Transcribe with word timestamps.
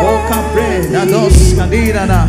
Boca 0.00 0.42
preta 0.54 1.04
dos 1.06 1.54
canirana. 1.56 2.28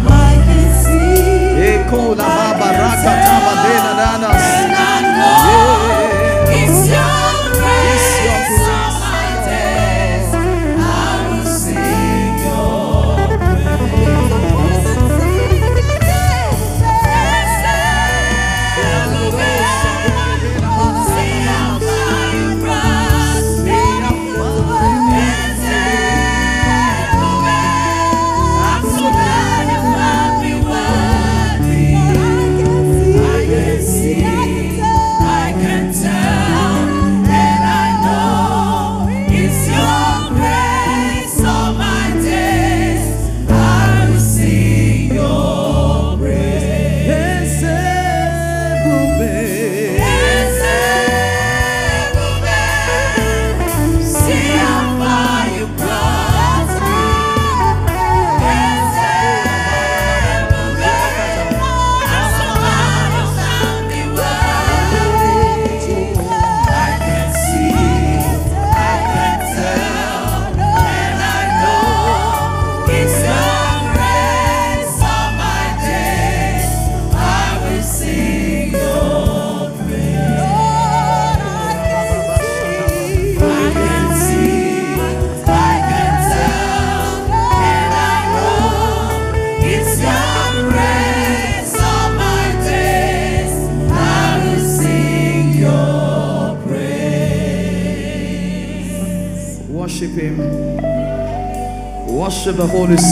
Eco 1.61 2.15
la 2.15 2.23
baba 2.23 2.71
raca 2.71 3.13
taba 3.23 3.53
de 3.63 3.75
la 3.83 3.93
danas. 4.01 4.58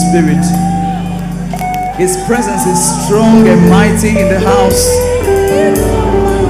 Spirit. 0.07 0.45
His 1.97 2.15
presence 2.27 2.65
is 2.65 2.79
strong 2.79 3.47
and 3.47 3.69
mighty 3.69 4.09
in 4.09 4.29
the 4.29 4.39
house. 4.39 4.87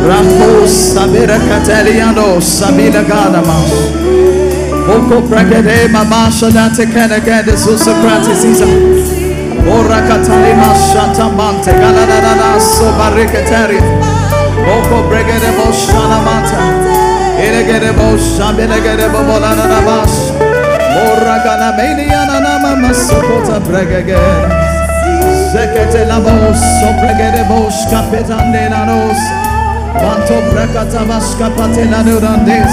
Rambo 0.06 0.68
Sabira 0.68 1.40
Cataliano 1.50 2.40
Sabina 2.40 3.02
Gadamas. 3.02 3.72
Oko 4.88 5.22
Prakade 5.28 5.90
Mama 5.92 6.30
Shadante 6.30 6.86
Kanagade 6.86 7.58
Susocrates 7.58 8.44
Isa. 8.46 8.68
Ora 9.66 10.06
Catalima 10.06 10.76
Shantamante 10.92 11.72
Galadana 11.72 12.60
Sobaricatari. 12.60 13.80
Oko 14.76 15.08
Bregade 15.10 15.52
Boshanamanta. 15.58 16.62
Ilegede 17.42 17.92
Boshabilegede 17.94 19.10
Bobolanabas. 19.10 20.47
Ora 20.98 21.38
Galamania 21.46 22.26
Nama 22.26 22.76
Masopota 22.76 23.60
Bregade. 23.60 24.18
Zekete 25.52 26.06
la 26.06 26.20
voz, 26.20 26.58
sopregede 26.80 27.44
vos, 27.48 27.76
capetande 27.92 28.70
la 28.70 28.86
nos. 28.86 29.18
Quanto 29.94 30.36
precata 30.52 31.04
vas 31.06 31.36
capatela 31.40 32.04
durandes. 32.04 32.72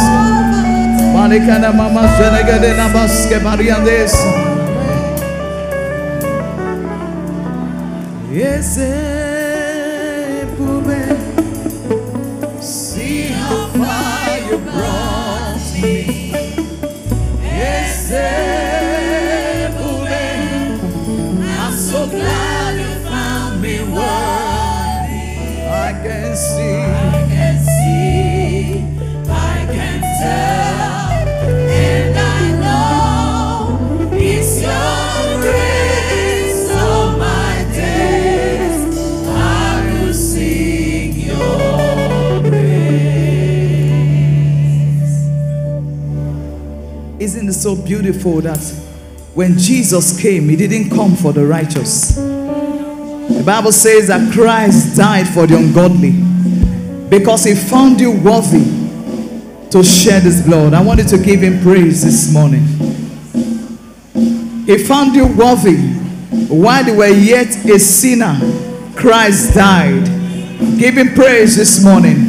Malicana 1.14 1.72
mama 1.72 2.08
zenegede 2.16 2.74
la 2.76 2.88
basque 2.88 3.38
variandes. 3.38 4.12
Ese 8.32 8.94
pube. 10.56 11.16
See 12.60 13.28
how 13.28 13.68
far 13.78 14.38
you 14.50 14.58
brought 14.58 15.82
me. 15.82 16.13
Isn't 47.44 47.60
so 47.60 47.76
beautiful 47.76 48.40
that 48.40 48.58
when 49.34 49.58
Jesus 49.58 50.18
came, 50.18 50.48
he 50.48 50.56
didn't 50.56 50.88
come 50.88 51.14
for 51.14 51.30
the 51.30 51.44
righteous? 51.44 52.14
The 52.14 53.42
Bible 53.44 53.70
says 53.70 54.08
that 54.08 54.32
Christ 54.32 54.96
died 54.96 55.28
for 55.28 55.46
the 55.46 55.58
ungodly 55.58 56.12
because 57.10 57.44
he 57.44 57.54
found 57.54 58.00
you 58.00 58.12
worthy 58.12 58.64
to 59.68 59.84
shed 59.84 60.22
his 60.22 60.40
blood. 60.40 60.72
I 60.72 60.80
wanted 60.80 61.06
to 61.08 61.18
give 61.18 61.42
him 61.42 61.60
praise 61.62 62.02
this 62.02 62.32
morning. 62.32 62.62
He 64.64 64.78
found 64.78 65.14
you 65.14 65.26
worthy 65.26 65.76
while 66.48 66.86
you 66.86 66.96
were 66.96 67.08
yet 67.08 67.48
a 67.66 67.78
sinner. 67.78 68.38
Christ 68.96 69.52
died. 69.52 70.06
Give 70.78 70.96
him 70.96 71.12
praise 71.12 71.56
this 71.56 71.84
morning. 71.84 72.24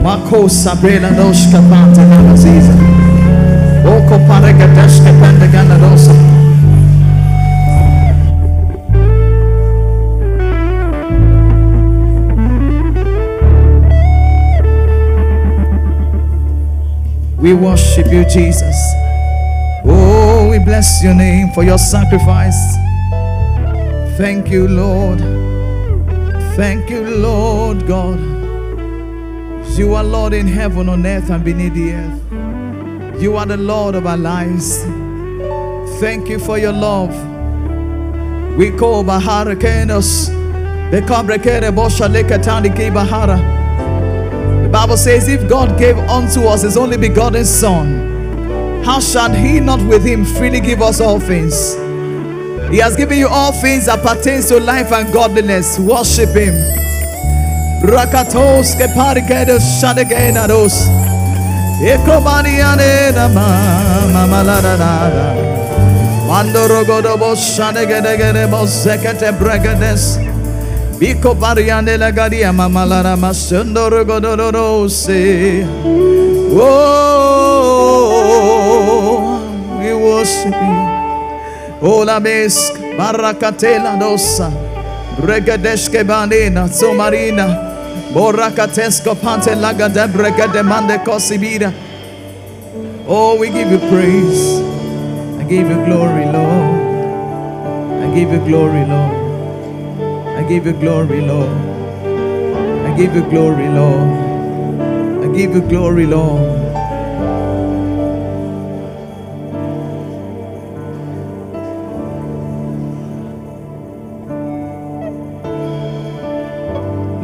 Marco 0.00 0.48
Sabrina 0.48 1.10
Doshka 1.10 1.60
Pante 1.68 2.00
Namaziza. 2.08 2.89
We 17.40 17.54
worship 17.54 18.06
you, 18.12 18.24
Jesus. 18.26 18.76
Oh, 19.84 20.48
we 20.50 20.58
bless 20.58 21.02
your 21.02 21.14
name 21.14 21.50
for 21.52 21.64
your 21.64 21.78
sacrifice. 21.78 22.76
Thank 24.18 24.50
you, 24.50 24.68
Lord. 24.68 25.20
Thank 26.54 26.90
you, 26.90 27.08
Lord 27.08 27.86
God. 27.86 28.20
You 29.78 29.94
are 29.94 30.04
Lord 30.04 30.34
in 30.34 30.46
heaven, 30.46 30.90
on 30.90 31.06
earth, 31.06 31.30
and 31.30 31.42
beneath 31.42 31.72
the 31.72 31.92
earth. 31.94 32.19
You 33.20 33.36
are 33.36 33.44
the 33.44 33.58
Lord 33.58 33.94
of 33.94 34.06
our 34.06 34.16
lives. 34.16 34.82
Thank 36.00 36.28
you 36.28 36.38
for 36.38 36.56
your 36.58 36.72
love. 36.72 37.10
We 38.56 38.70
call 38.70 39.04
Bahara 39.04 39.54
Kenos. 39.54 40.28
The 40.90 41.02
Kabrekere 41.02 41.70
Bosha 41.70 42.08
Lekatani 42.08 42.70
Bahara. 42.90 43.38
The 44.62 44.68
Bible 44.70 44.96
says, 44.96 45.28
if 45.28 45.48
God 45.48 45.78
gave 45.78 45.98
unto 45.98 46.46
us 46.46 46.62
his 46.62 46.76
only 46.76 46.96
begotten 46.96 47.44
Son, 47.44 48.82
how 48.84 49.00
shall 49.00 49.32
he 49.32 49.60
not 49.60 49.80
with 49.86 50.04
him 50.04 50.24
freely 50.24 50.60
give 50.60 50.80
us 50.80 51.00
all 51.00 51.20
things? 51.20 51.74
He 52.70 52.78
has 52.78 52.96
given 52.96 53.18
you 53.18 53.26
all 53.26 53.52
things 53.52 53.86
that 53.86 54.00
pertains 54.00 54.48
to 54.48 54.60
life 54.60 54.92
and 54.92 55.12
godliness. 55.12 55.76
Worship 55.78 56.30
Him. 56.30 56.54
Rakatos 57.82 58.76
ke 58.78 58.86
parikedos 58.94 59.82
shadegenados. 59.82 60.99
Ekobaniane 61.80 63.12
na 63.14 63.28
ma 63.28 63.46
mama 64.12 64.42
la 64.44 64.60
la 64.60 64.74
la 64.76 65.08
la. 65.08 65.26
Mandoro 66.28 66.84
godo 66.84 67.16
bo 67.18 67.34
shadegedegede 67.34 68.46
bo 68.50 68.66
zekete 68.66 69.32
bregedes. 69.38 70.18
Biko 70.98 71.34
pariane 71.34 71.96
la 71.98 72.10
gadia 72.12 72.52
mama 72.52 72.84
la 72.84 73.00
la 73.00 73.16
ma 73.16 73.30
sundoro 73.32 74.04
godo 74.04 74.36
do 74.36 74.50
do 74.52 74.88
se. 74.88 75.64
Oh, 78.12 79.40
we 79.78 79.94
worship 79.94 80.52
you. 80.52 80.76
Oh, 81.82 82.00
Ola 82.02 82.20
mesk 82.20 82.74
barakatela 82.98 83.96
dosa. 83.98 84.50
Regedeshke 85.22 86.04
banina 86.04 86.68
somarina. 86.68 87.69
Borakatesko 88.14 89.14
pante 89.20 89.54
lagada 89.54 90.08
bregade 90.08 90.62
mande 90.64 90.98
kosibida. 91.04 91.72
Oh, 93.06 93.36
we 93.38 93.50
give 93.50 93.70
you 93.70 93.78
praise. 93.90 94.60
I 95.40 95.44
give 95.44 95.68
you 95.68 95.84
glory, 95.84 96.26
Lord. 96.26 96.98
I 97.86 98.14
give 98.14 98.32
you 98.32 98.40
glory, 98.46 98.84
Lord. 98.86 99.16
I 100.38 100.42
give 100.48 100.66
you 100.66 100.72
glory, 100.72 101.20
Lord. 101.20 101.50
I 102.86 102.96
give 102.96 103.14
you 103.14 103.22
glory, 103.30 103.68
Lord. 103.68 104.30
I 105.24 105.28
give 105.34 105.54
you 105.54 105.62
glory, 105.62 106.06
Lord. 106.06 106.59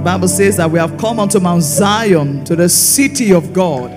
Bible 0.06 0.28
says 0.28 0.56
that 0.58 0.70
we 0.70 0.78
have 0.78 0.96
come 0.98 1.18
unto 1.18 1.40
Mount 1.40 1.64
Zion, 1.64 2.44
to 2.44 2.54
the 2.54 2.68
city 2.68 3.32
of 3.32 3.52
God. 3.52 3.90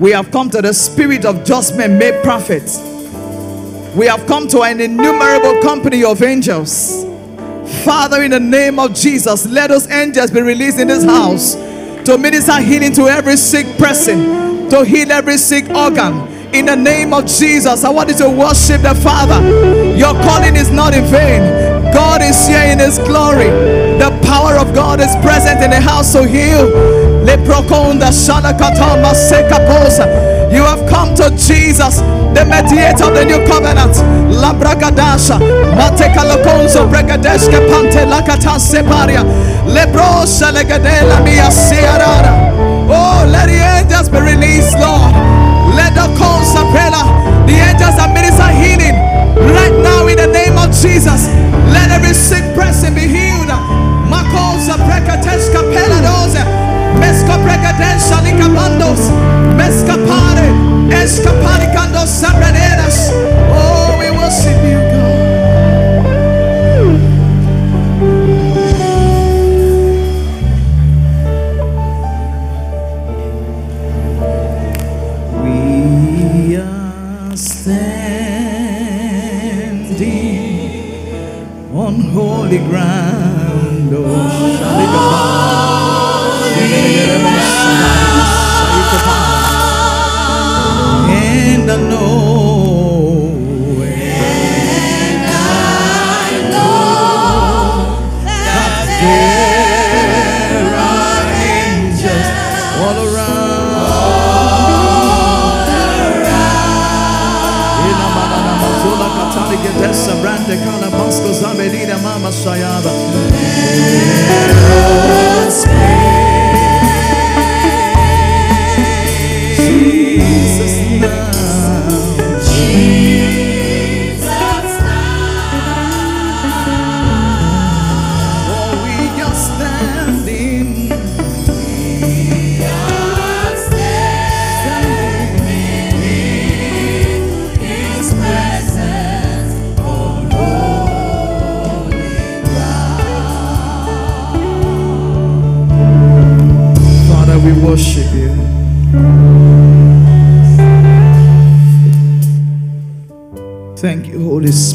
We 0.00 0.10
have 0.12 0.30
come 0.30 0.48
to 0.48 0.62
the 0.62 0.72
spirit 0.72 1.26
of 1.26 1.44
just 1.44 1.76
men 1.76 1.98
made 1.98 2.22
prophets. 2.22 2.78
We 3.94 4.06
have 4.06 4.26
come 4.26 4.48
to 4.48 4.62
an 4.62 4.80
innumerable 4.80 5.60
company 5.60 6.02
of 6.02 6.22
angels. 6.22 7.04
Father, 7.84 8.22
in 8.22 8.30
the 8.30 8.40
name 8.40 8.78
of 8.78 8.94
Jesus, 8.94 9.44
let 9.44 9.68
those 9.68 9.86
angels 9.90 10.30
be 10.30 10.40
released 10.40 10.78
in 10.78 10.88
this 10.88 11.04
house 11.04 11.52
to 12.06 12.16
minister 12.16 12.58
healing 12.58 12.94
to 12.94 13.08
every 13.08 13.36
sick 13.36 13.66
person, 13.76 14.70
to 14.70 14.82
heal 14.82 15.12
every 15.12 15.36
sick 15.36 15.68
organ. 15.68 16.26
In 16.54 16.64
the 16.64 16.76
name 16.76 17.12
of 17.12 17.26
Jesus, 17.26 17.84
I 17.84 17.90
want 17.90 18.08
you 18.08 18.16
to 18.16 18.30
worship 18.30 18.80
the 18.80 18.94
Father. 18.94 19.46
Your 19.94 20.14
calling 20.24 20.56
is 20.56 20.70
not 20.70 20.94
in 20.94 21.04
vain. 21.04 21.92
God 21.92 22.22
is 22.22 22.46
here 22.48 22.64
in 22.72 22.78
His 22.78 22.98
glory. 22.98 23.81
Power 24.52 24.68
of 24.68 24.74
God 24.74 25.00
is 25.00 25.16
present 25.24 25.64
in 25.64 25.70
the 25.70 25.80
house 25.80 26.12
to 26.12 26.28
heal. 26.28 26.68
You 30.52 30.62
have 30.62 30.86
come 30.86 31.14
to 31.16 31.30
Jesus, 31.40 32.00
the 32.36 32.44
mediator 32.44 33.04
of 33.08 33.14
the 33.16 33.24
new 33.24 33.40
covenant. 33.48 33.96
Labragadasha, 34.28 35.40
Matekalokonzo 35.72 36.84
bregadeshke 36.84 37.64
pante 37.70 38.04
lakata 38.04 38.60
separia. 38.60 39.24
Lebrosa 39.64 40.52
legadela 40.52 41.24
mia 41.24 41.48
siarara. 41.48 42.52
Oh, 42.90 43.24
let 43.32 43.46
the 43.46 43.56
angels 43.56 44.10
be 44.10 44.20
released, 44.20 44.74
Lord. 44.74 45.14
Let 45.74 45.94
the 45.94 46.12
calls 46.18 46.52
the 46.52 47.56
angels 47.56 47.96
that 47.96 48.12
minister 48.12 48.52
healing 48.52 48.96
right 49.56 49.72
now 49.82 50.06
in 50.08 50.18
the 50.18 50.26
name 50.26 50.58
of 50.58 50.70
Jesus. 50.76 51.26
Let 51.72 51.90
every 51.90 52.12
sick 52.12 52.44
person 52.54 52.94
be 52.94 53.08
healed. 53.08 53.31
Makosa 54.82 54.88
prekateska 54.88 55.62
peladosa. 55.62 56.44
Meska 56.98 57.38
pregadensha 57.38 58.20
likabandos. 58.24 58.91
Meska 58.91 58.91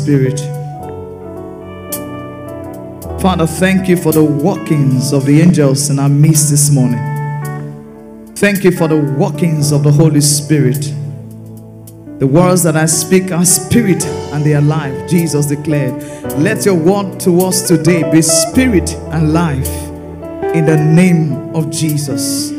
Spirit. 0.08 0.40
Father, 3.20 3.46
thank 3.46 3.90
you 3.90 3.98
for 3.98 4.14
the 4.14 4.24
workings 4.24 5.12
of 5.12 5.26
the 5.26 5.42
angels 5.42 5.90
in 5.90 6.00
our 6.00 6.08
midst 6.08 6.50
this 6.50 6.72
morning. 6.72 7.04
Thank 8.36 8.64
you 8.64 8.72
for 8.72 8.88
the 8.88 8.96
workings 8.96 9.74
of 9.74 9.84
the 9.84 9.92
Holy 9.92 10.22
Spirit. 10.22 10.94
The 12.20 12.26
words 12.26 12.64
that 12.64 12.78
I 12.78 12.86
speak 12.86 13.34
are 13.34 13.44
spirit 13.44 14.06
and 14.32 14.46
they 14.46 14.54
are 14.54 14.62
life, 14.62 15.10
Jesus 15.10 15.48
declared. 15.48 16.02
Let 16.40 16.66
your 16.66 16.76
word 16.76 17.20
to 17.22 17.42
us 17.42 17.68
today 17.68 18.10
be 18.10 18.22
spirit 18.22 18.94
and 19.12 19.34
life 19.34 19.68
in 20.56 20.66
the 20.66 20.78
name 20.78 21.54
of 21.54 21.70
Jesus. 21.70 22.52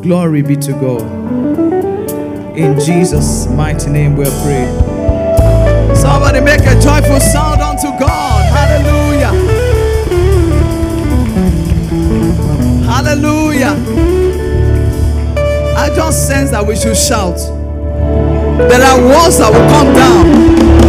Glory 0.00 0.40
be 0.40 0.56
to 0.56 0.72
God. 0.72 1.02
In 2.56 2.80
Jesus' 2.80 3.46
mighty 3.48 3.90
name 3.90 4.16
we 4.16 4.24
make 4.24 4.81
a 6.72 6.80
joyful 6.80 7.20
sound 7.20 7.60
unto 7.60 7.88
God. 7.98 8.44
Hallelujah. 8.50 9.32
Hallelujah. 12.84 13.74
I 15.76 15.94
just 15.94 16.26
sense 16.26 16.50
that 16.50 16.66
we 16.66 16.74
should 16.76 16.96
shout. 16.96 17.36
There 18.70 18.80
are 18.80 19.00
walls 19.02 19.38
that 19.38 19.52
will 19.52 19.68
come 19.70 19.94
down. 19.94 20.81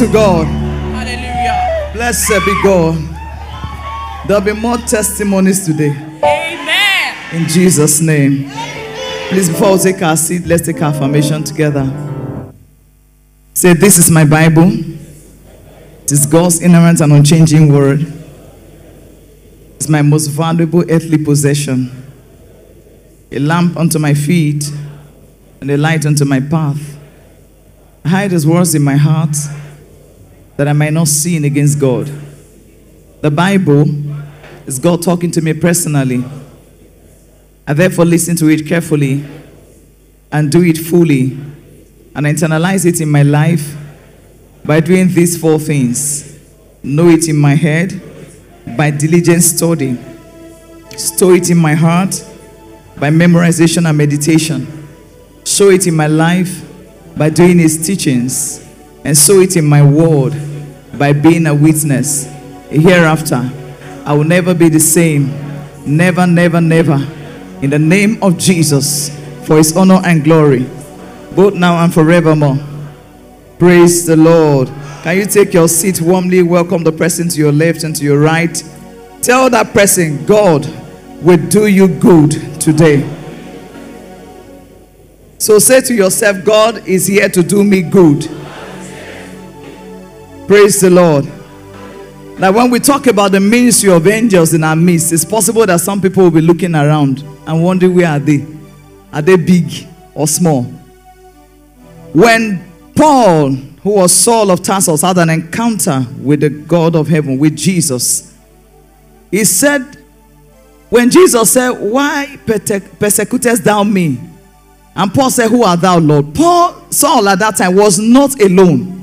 To 0.00 0.10
God. 0.10 0.46
Hallelujah. 0.46 1.90
Blessed 1.92 2.46
be 2.46 2.54
God. 2.62 2.96
There'll 4.26 4.42
be 4.42 4.54
more 4.54 4.78
testimonies 4.78 5.66
today. 5.66 5.90
Amen. 5.90 7.16
In 7.34 7.46
Jesus' 7.46 8.00
name. 8.00 8.48
Please, 9.28 9.50
before 9.50 9.74
we 9.74 9.78
take 9.78 10.00
our 10.00 10.16
seat, 10.16 10.46
let's 10.46 10.64
take 10.64 10.80
our 10.80 10.94
affirmation 10.94 11.44
together. 11.44 11.84
Say, 13.52 13.74
This 13.74 13.98
is 13.98 14.10
my 14.10 14.24
Bible. 14.24 14.72
It 16.04 16.12
is 16.12 16.24
God's 16.24 16.62
inerrant 16.62 17.02
and 17.02 17.12
unchanging 17.12 17.70
word. 17.70 18.00
It's 19.76 19.88
my 19.90 20.00
most 20.00 20.28
valuable 20.28 20.82
earthly 20.90 21.22
possession. 21.22 21.90
A 23.30 23.38
lamp 23.38 23.76
unto 23.76 23.98
my 23.98 24.14
feet 24.14 24.64
and 25.60 25.70
a 25.70 25.76
light 25.76 26.06
unto 26.06 26.24
my 26.24 26.40
path. 26.40 26.98
I 28.02 28.08
hide 28.08 28.30
his 28.30 28.46
words 28.46 28.74
in 28.74 28.80
my 28.80 28.96
heart 28.96 29.36
that 30.56 30.68
I 30.68 30.72
might 30.72 30.92
not 30.92 31.08
sin 31.08 31.44
against 31.44 31.78
God. 31.78 32.10
The 33.20 33.30
Bible 33.30 33.84
is 34.66 34.78
God 34.78 35.02
talking 35.02 35.30
to 35.32 35.40
me 35.40 35.54
personally. 35.54 36.24
I 37.66 37.72
therefore 37.72 38.04
listen 38.04 38.36
to 38.36 38.48
it 38.48 38.66
carefully 38.66 39.24
and 40.32 40.50
do 40.50 40.62
it 40.62 40.78
fully 40.78 41.38
and 42.14 42.26
internalize 42.26 42.86
it 42.86 43.00
in 43.00 43.10
my 43.10 43.22
life 43.22 43.76
by 44.64 44.80
doing 44.80 45.08
these 45.08 45.40
four 45.40 45.58
things 45.58 46.30
know 46.82 47.08
it 47.08 47.28
in 47.28 47.36
my 47.36 47.54
head 47.54 48.00
by 48.76 48.90
diligent 48.90 49.42
study, 49.42 49.98
store 50.96 51.34
it 51.34 51.50
in 51.50 51.58
my 51.58 51.74
heart 51.74 52.24
by 52.98 53.10
memorization 53.10 53.88
and 53.88 53.96
meditation, 53.96 54.66
show 55.44 55.70
it 55.70 55.86
in 55.86 55.94
my 55.94 56.06
life 56.06 56.66
by 57.16 57.28
doing 57.28 57.58
His 57.58 57.84
teachings, 57.86 58.66
and 59.04 59.16
sow 59.16 59.40
it 59.40 59.56
in 59.56 59.64
my 59.64 59.82
world 59.82 60.34
by 60.98 61.12
being 61.12 61.46
a 61.46 61.54
witness. 61.54 62.24
Hereafter, 62.68 63.50
I 64.04 64.12
will 64.12 64.24
never 64.24 64.54
be 64.54 64.68
the 64.68 64.80
same. 64.80 65.30
Never, 65.86 66.26
never, 66.26 66.60
never. 66.60 66.98
In 67.62 67.70
the 67.70 67.78
name 67.78 68.22
of 68.22 68.38
Jesus, 68.38 69.10
for 69.46 69.56
His 69.56 69.76
honor 69.76 70.00
and 70.04 70.22
glory, 70.22 70.66
both 71.34 71.54
now 71.54 71.82
and 71.82 71.92
forevermore. 71.92 72.58
Praise 73.58 74.06
the 74.06 74.16
Lord. 74.16 74.68
Can 75.02 75.16
you 75.16 75.26
take 75.26 75.54
your 75.54 75.68
seat 75.68 76.00
warmly? 76.00 76.42
Welcome 76.42 76.84
the 76.84 76.92
person 76.92 77.28
to 77.28 77.38
your 77.38 77.52
left 77.52 77.84
and 77.84 77.96
to 77.96 78.04
your 78.04 78.20
right. 78.20 78.62
Tell 79.22 79.50
that 79.50 79.72
person, 79.72 80.24
God 80.26 80.66
will 81.22 81.38
do 81.48 81.66
you 81.66 81.88
good 81.88 82.32
today. 82.60 83.08
So 85.38 85.58
say 85.58 85.80
to 85.82 85.94
yourself, 85.94 86.44
God 86.44 86.86
is 86.86 87.06
here 87.06 87.28
to 87.30 87.42
do 87.42 87.64
me 87.64 87.82
good. 87.82 88.28
Praise 90.50 90.80
the 90.80 90.90
Lord. 90.90 91.26
Now, 92.40 92.50
when 92.50 92.72
we 92.72 92.80
talk 92.80 93.06
about 93.06 93.30
the 93.30 93.38
ministry 93.38 93.88
of 93.88 94.08
angels 94.08 94.52
in 94.52 94.64
our 94.64 94.74
midst, 94.74 95.12
it's 95.12 95.24
possible 95.24 95.64
that 95.64 95.80
some 95.80 96.00
people 96.00 96.24
will 96.24 96.30
be 96.32 96.40
looking 96.40 96.74
around 96.74 97.22
and 97.46 97.62
wondering 97.62 97.94
where 97.94 98.08
are 98.08 98.18
they? 98.18 98.44
Are 99.12 99.22
they 99.22 99.36
big 99.36 99.86
or 100.12 100.26
small? 100.26 100.64
When 102.12 102.68
Paul, 102.96 103.52
who 103.52 103.90
was 103.90 104.12
Saul 104.12 104.50
of 104.50 104.60
Tarsus, 104.64 105.02
had 105.02 105.18
an 105.18 105.30
encounter 105.30 106.04
with 106.20 106.40
the 106.40 106.50
God 106.50 106.96
of 106.96 107.06
heaven, 107.06 107.38
with 107.38 107.56
Jesus, 107.56 108.36
he 109.30 109.44
said, 109.44 109.98
when 110.88 111.10
Jesus 111.10 111.52
said, 111.52 111.70
Why 111.70 112.36
persecutest 112.44 113.62
thou 113.62 113.84
me? 113.84 114.18
And 114.96 115.14
Paul 115.14 115.30
said, 115.30 115.48
Who 115.48 115.62
art 115.62 115.80
thou, 115.80 116.00
Lord? 116.00 116.34
Paul, 116.34 116.90
Saul 116.90 117.28
at 117.28 117.38
that 117.38 117.56
time 117.58 117.76
was 117.76 118.00
not 118.00 118.42
alone, 118.42 118.99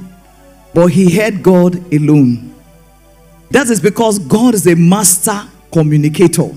but 0.77 0.91
he 0.91 1.10
heard 1.10 1.41
God 1.41 1.91
alone. 1.91 2.53
That 3.50 3.67
is 3.67 3.81
because 3.81 4.19
God 4.19 4.53
is 4.53 4.67
a 4.67 4.75
master 4.75 5.41
communicator. 5.74 6.51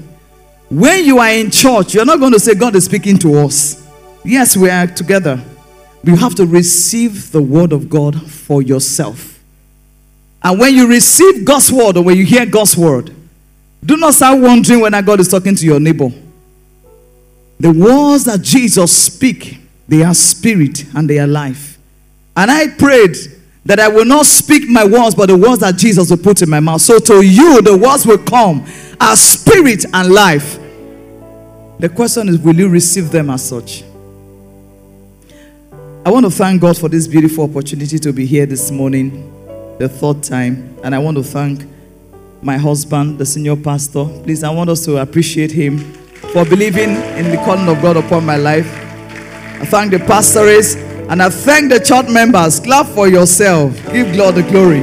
When 0.68 1.06
you 1.06 1.20
are 1.20 1.30
in 1.30 1.50
church, 1.50 1.94
you're 1.94 2.04
not 2.04 2.20
going 2.20 2.34
to 2.34 2.38
say, 2.38 2.54
God 2.54 2.76
is 2.76 2.84
speaking 2.84 3.16
to 3.20 3.38
us. 3.38 3.82
Yes, 4.22 4.58
we 4.58 4.68
are 4.68 4.86
together. 4.86 5.42
You 6.04 6.16
have 6.16 6.34
to 6.34 6.44
receive 6.44 7.32
the 7.32 7.40
word 7.40 7.72
of 7.72 7.88
God 7.88 8.30
for 8.30 8.60
yourself. 8.60 9.42
And 10.42 10.60
when 10.60 10.74
you 10.74 10.86
receive 10.86 11.42
God's 11.42 11.72
word 11.72 11.96
or 11.96 12.04
when 12.04 12.18
you 12.18 12.26
hear 12.26 12.44
God's 12.44 12.76
word, 12.76 13.14
do 13.82 13.96
not 13.96 14.12
start 14.12 14.38
wondering 14.38 14.80
whether 14.80 15.00
God 15.00 15.20
is 15.20 15.28
talking 15.28 15.56
to 15.56 15.64
your 15.64 15.80
neighbor. 15.80 16.10
The 17.58 17.72
words 17.72 18.24
that 18.24 18.42
Jesus 18.42 18.94
speak, 18.94 19.60
they 19.88 20.02
are 20.02 20.12
spirit 20.12 20.84
and 20.94 21.08
they 21.08 21.18
are 21.18 21.26
life. 21.26 21.78
And 22.36 22.50
I 22.50 22.68
prayed 22.68 23.16
that 23.64 23.79
I 23.79 23.88
will 23.88 24.05
not 24.05 24.26
speak 24.26 24.69
my 24.69 24.85
words, 24.85 25.14
but 25.14 25.26
the 25.26 25.37
words 25.37 25.61
that 25.61 25.76
Jesus 25.76 26.11
will 26.11 26.17
put 26.19 26.43
in 26.43 26.49
my 26.49 26.61
mouth. 26.61 26.81
So 26.81 26.99
to 26.99 27.23
you, 27.23 27.61
the 27.62 27.76
words 27.76 28.07
will 28.07 28.19
come 28.19 28.64
as 29.00 29.21
spirit 29.21 29.85
and 29.93 30.12
life. 30.12 30.59
The 31.79 31.88
question 31.88 32.29
is, 32.29 32.38
will 32.38 32.57
you 32.57 32.69
receive 32.69 33.11
them 33.11 33.31
as 33.31 33.49
such? 33.49 33.85
I 36.05 36.11
want 36.11 36.25
to 36.25 36.31
thank 36.31 36.62
God 36.62 36.79
for 36.79 36.88
this 36.88 37.07
beautiful 37.07 37.45
opportunity 37.45 37.99
to 37.99 38.12
be 38.12 38.25
here 38.25 38.47
this 38.47 38.71
morning, 38.71 39.31
the 39.79 39.88
third 39.88 40.23
time. 40.23 40.79
And 40.83 40.95
I 40.95 40.99
want 40.99 41.19
to 41.19 41.23
thank 41.23 41.64
my 42.43 42.57
husband, 42.57 43.19
the 43.19 43.26
senior 43.26 43.57
pastor. 43.57 44.07
Please, 44.25 44.43
I 44.43 44.50
want 44.50 44.71
us 44.71 44.85
to 44.87 44.97
appreciate 44.97 45.52
him 45.52 45.79
for 46.33 46.45
believing 46.47 46.90
in 46.90 47.31
the 47.31 47.37
calling 47.45 47.69
of 47.69 47.83
God 47.83 47.99
upon 47.99 48.25
my 48.25 48.37
life. 48.37 48.67
I 49.61 49.67
thank 49.67 49.90
the 49.93 49.99
pastors 49.99 50.76
and 51.11 51.21
I 51.21 51.29
thank 51.29 51.73
the 51.73 51.81
church 51.81 52.09
members. 52.09 52.61
Clap 52.61 52.87
for 52.87 53.09
yourself. 53.09 53.75
Give 53.93 54.17
God 54.17 54.37
the 54.37 54.43
glory. 54.45 54.81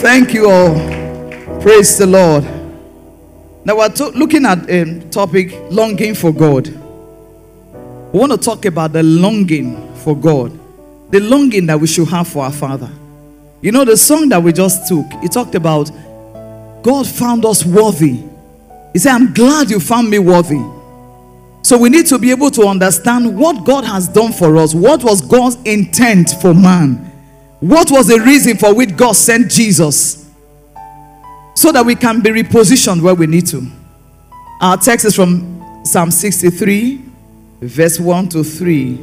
Thank 0.00 0.32
you 0.32 0.48
all. 0.48 0.74
Praise 1.60 1.98
the 1.98 2.06
Lord. 2.06 2.44
Now 3.64 3.76
we're 3.76 3.88
to- 3.88 4.10
looking 4.10 4.46
at 4.46 4.70
a 4.70 5.00
topic 5.10 5.52
longing 5.70 6.14
for 6.14 6.32
God. 6.32 6.68
We 8.12 8.18
want 8.18 8.32
to 8.32 8.38
talk 8.38 8.64
about 8.64 8.92
the 8.92 9.02
longing 9.02 9.94
for 9.96 10.16
God, 10.16 10.58
the 11.10 11.20
longing 11.20 11.66
that 11.66 11.78
we 11.80 11.86
should 11.86 12.08
have 12.08 12.28
for 12.28 12.44
our 12.44 12.52
Father. 12.52 12.90
You 13.60 13.72
know, 13.72 13.84
the 13.84 13.96
song 13.96 14.28
that 14.30 14.42
we 14.42 14.52
just 14.52 14.88
took, 14.88 15.06
it 15.22 15.32
talked 15.32 15.54
about 15.54 15.90
God 16.82 17.06
found 17.06 17.44
us 17.44 17.64
worthy. 17.64 18.22
He 18.92 18.98
said, 18.98 19.12
I'm 19.12 19.34
glad 19.34 19.70
you 19.70 19.80
found 19.80 20.08
me 20.08 20.18
worthy. 20.18 20.60
So 21.62 21.78
we 21.78 21.88
need 21.88 22.06
to 22.06 22.18
be 22.18 22.30
able 22.30 22.50
to 22.52 22.62
understand 22.62 23.36
what 23.36 23.64
God 23.64 23.84
has 23.84 24.08
done 24.08 24.32
for 24.32 24.56
us. 24.56 24.74
What 24.74 25.04
was 25.04 25.20
God's 25.20 25.56
intent 25.64 26.30
for 26.40 26.54
man? 26.54 26.94
What 27.60 27.90
was 27.90 28.08
the 28.08 28.18
reason 28.20 28.56
for 28.56 28.74
which 28.74 28.96
God 28.96 29.12
sent 29.12 29.50
Jesus? 29.50 30.30
So 31.54 31.70
that 31.72 31.84
we 31.84 31.94
can 31.94 32.22
be 32.22 32.30
repositioned 32.30 33.02
where 33.02 33.14
we 33.14 33.26
need 33.26 33.46
to. 33.48 33.66
Our 34.60 34.78
text 34.78 35.04
is 35.04 35.14
from 35.14 35.82
Psalm 35.84 36.10
63, 36.10 37.02
verse 37.60 38.00
1 38.00 38.28
to 38.30 38.42
3. 38.42 38.98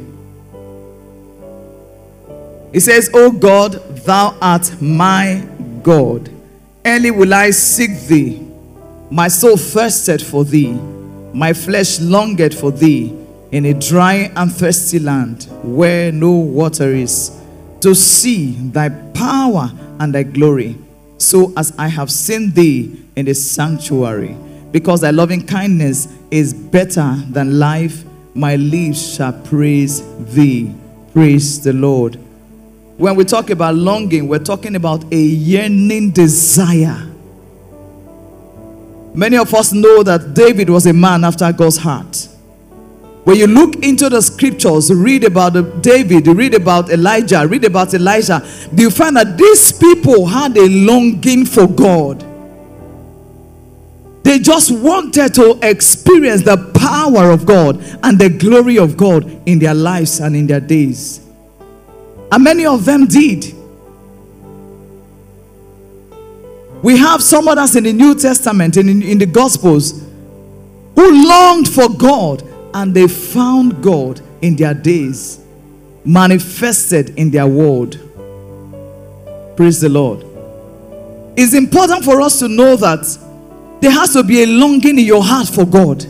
It 2.72 2.80
says, 2.80 3.10
O 3.14 3.30
God, 3.30 3.72
thou 4.04 4.36
art 4.40 4.80
my 4.82 5.46
God. 5.82 6.30
Early 6.84 7.10
will 7.10 7.32
I 7.32 7.50
seek 7.50 7.98
thee. 8.06 8.46
My 9.10 9.28
soul 9.28 9.56
thirsted 9.56 10.20
for 10.20 10.44
thee. 10.44 10.78
My 11.38 11.52
flesh 11.52 12.00
longed 12.00 12.52
for 12.52 12.72
thee 12.72 13.16
in 13.52 13.66
a 13.66 13.72
dry 13.72 14.28
and 14.34 14.52
thirsty 14.52 14.98
land 14.98 15.46
where 15.62 16.10
no 16.10 16.32
water 16.32 16.92
is, 16.92 17.30
to 17.80 17.94
see 17.94 18.54
thy 18.54 18.88
power 19.14 19.70
and 20.00 20.12
thy 20.12 20.24
glory, 20.24 20.76
so 21.16 21.52
as 21.56 21.72
I 21.78 21.86
have 21.86 22.10
seen 22.10 22.50
thee 22.50 23.04
in 23.14 23.26
the 23.26 23.34
sanctuary. 23.34 24.36
Because 24.72 25.00
thy 25.02 25.10
loving 25.10 25.46
kindness 25.46 26.08
is 26.32 26.52
better 26.52 27.14
than 27.30 27.60
life, 27.60 28.02
my 28.34 28.56
lips 28.56 29.14
shall 29.14 29.32
praise 29.32 30.02
thee. 30.34 30.74
Praise 31.12 31.62
the 31.62 31.72
Lord. 31.72 32.16
When 32.96 33.14
we 33.14 33.24
talk 33.24 33.50
about 33.50 33.76
longing, 33.76 34.26
we're 34.26 34.40
talking 34.40 34.74
about 34.74 35.04
a 35.12 35.16
yearning 35.16 36.10
desire. 36.10 37.07
Many 39.18 39.36
of 39.36 39.52
us 39.52 39.72
know 39.72 40.04
that 40.04 40.32
David 40.32 40.70
was 40.70 40.86
a 40.86 40.92
man 40.92 41.24
after 41.24 41.52
God's 41.52 41.78
heart. 41.78 42.28
When 43.24 43.36
you 43.36 43.48
look 43.48 43.74
into 43.82 44.08
the 44.08 44.22
scriptures, 44.22 44.94
read 44.94 45.24
about 45.24 45.82
David, 45.82 46.28
read 46.28 46.54
about 46.54 46.88
Elijah, 46.88 47.44
read 47.44 47.64
about 47.64 47.92
Elijah, 47.94 48.48
you 48.72 48.92
find 48.92 49.16
that 49.16 49.36
these 49.36 49.72
people 49.72 50.24
had 50.24 50.56
a 50.56 50.68
longing 50.68 51.46
for 51.46 51.66
God. 51.66 52.20
They 54.22 54.38
just 54.38 54.70
wanted 54.70 55.34
to 55.34 55.58
experience 55.62 56.44
the 56.44 56.70
power 56.78 57.32
of 57.32 57.44
God 57.44 57.82
and 58.04 58.20
the 58.20 58.28
glory 58.28 58.78
of 58.78 58.96
God 58.96 59.28
in 59.46 59.58
their 59.58 59.74
lives 59.74 60.20
and 60.20 60.36
in 60.36 60.46
their 60.46 60.60
days. 60.60 61.26
And 62.30 62.44
many 62.44 62.66
of 62.66 62.84
them 62.84 63.06
did. 63.06 63.52
We 66.82 66.96
have 66.98 67.22
some 67.22 67.48
others 67.48 67.74
in 67.76 67.84
the 67.84 67.92
New 67.92 68.14
Testament 68.14 68.76
and 68.76 68.88
in, 68.88 69.02
in 69.02 69.18
the 69.18 69.26
Gospels 69.26 70.02
who 70.94 71.28
longed 71.28 71.68
for 71.68 71.88
God 71.88 72.42
and 72.74 72.94
they 72.94 73.08
found 73.08 73.82
God 73.82 74.20
in 74.42 74.56
their 74.56 74.74
days, 74.74 75.40
manifested 76.04 77.18
in 77.18 77.30
their 77.30 77.46
world. 77.46 77.98
Praise 79.56 79.80
the 79.80 79.88
Lord. 79.88 80.24
It's 81.36 81.54
important 81.54 82.04
for 82.04 82.20
us 82.20 82.38
to 82.40 82.48
know 82.48 82.76
that 82.76 83.18
there 83.80 83.90
has 83.90 84.12
to 84.12 84.22
be 84.22 84.42
a 84.42 84.46
longing 84.46 84.98
in 84.98 85.04
your 85.04 85.22
heart 85.22 85.48
for 85.48 85.64
God. 85.64 86.00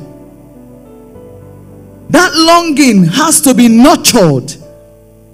That 2.10 2.32
longing 2.34 3.04
has 3.04 3.40
to 3.42 3.54
be 3.54 3.68
nurtured 3.68 4.54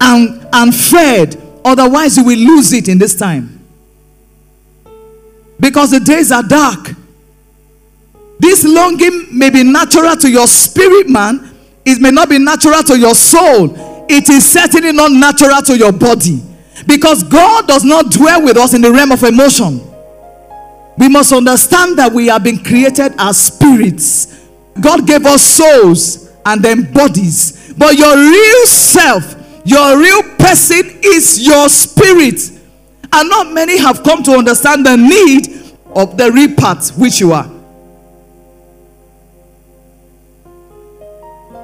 and, 0.00 0.46
and 0.52 0.74
fed, 0.74 1.40
otherwise, 1.64 2.16
you 2.16 2.24
will 2.24 2.38
lose 2.38 2.72
it 2.72 2.88
in 2.88 2.98
this 2.98 3.14
time. 3.14 3.53
Because 5.64 5.92
the 5.92 6.00
days 6.00 6.30
are 6.30 6.42
dark. 6.42 6.90
This 8.38 8.66
longing 8.66 9.28
may 9.32 9.48
be 9.48 9.62
natural 9.62 10.14
to 10.14 10.30
your 10.30 10.46
spirit, 10.46 11.08
man. 11.08 11.54
It 11.86 12.02
may 12.02 12.10
not 12.10 12.28
be 12.28 12.38
natural 12.38 12.82
to 12.82 12.98
your 12.98 13.14
soul. 13.14 13.74
It 14.06 14.28
is 14.28 14.46
certainly 14.46 14.92
not 14.92 15.10
natural 15.10 15.62
to 15.62 15.78
your 15.78 15.90
body. 15.90 16.42
Because 16.86 17.22
God 17.22 17.66
does 17.66 17.82
not 17.82 18.10
dwell 18.10 18.44
with 18.44 18.58
us 18.58 18.74
in 18.74 18.82
the 18.82 18.92
realm 18.92 19.10
of 19.10 19.22
emotion. 19.22 19.80
We 20.98 21.08
must 21.08 21.32
understand 21.32 21.96
that 21.96 22.12
we 22.12 22.26
have 22.26 22.44
been 22.44 22.58
created 22.62 23.14
as 23.16 23.46
spirits. 23.46 24.46
God 24.78 25.06
gave 25.06 25.24
us 25.24 25.42
souls 25.42 26.30
and 26.44 26.62
then 26.62 26.92
bodies. 26.92 27.72
But 27.78 27.96
your 27.96 28.14
real 28.14 28.66
self, 28.66 29.34
your 29.64 29.98
real 29.98 30.24
person 30.36 30.98
is 31.02 31.46
your 31.46 31.70
spirit. 31.70 32.53
And 33.12 33.28
not 33.28 33.52
many 33.52 33.78
have 33.78 34.02
come 34.02 34.22
to 34.24 34.32
understand 34.32 34.86
the 34.86 34.96
need 34.96 35.72
of 35.94 36.16
the 36.16 36.30
real 36.32 36.54
part 36.54 36.88
which 36.96 37.20
you 37.20 37.32
are. 37.32 37.50